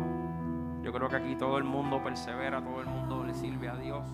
Yo 0.81 0.91
creo 0.91 1.07
que 1.07 1.17
aquí 1.17 1.35
todo 1.35 1.59
el 1.59 1.65
mundo 1.65 2.01
persevera, 2.01 2.63
todo 2.63 2.81
el 2.81 2.87
mundo 2.87 3.23
le 3.25 3.35
sirve 3.35 3.69
a 3.69 3.75
Dios. 3.75 4.07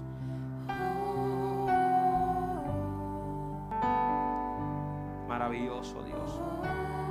Maravilloso 5.54 6.02
Dios. 6.02 7.03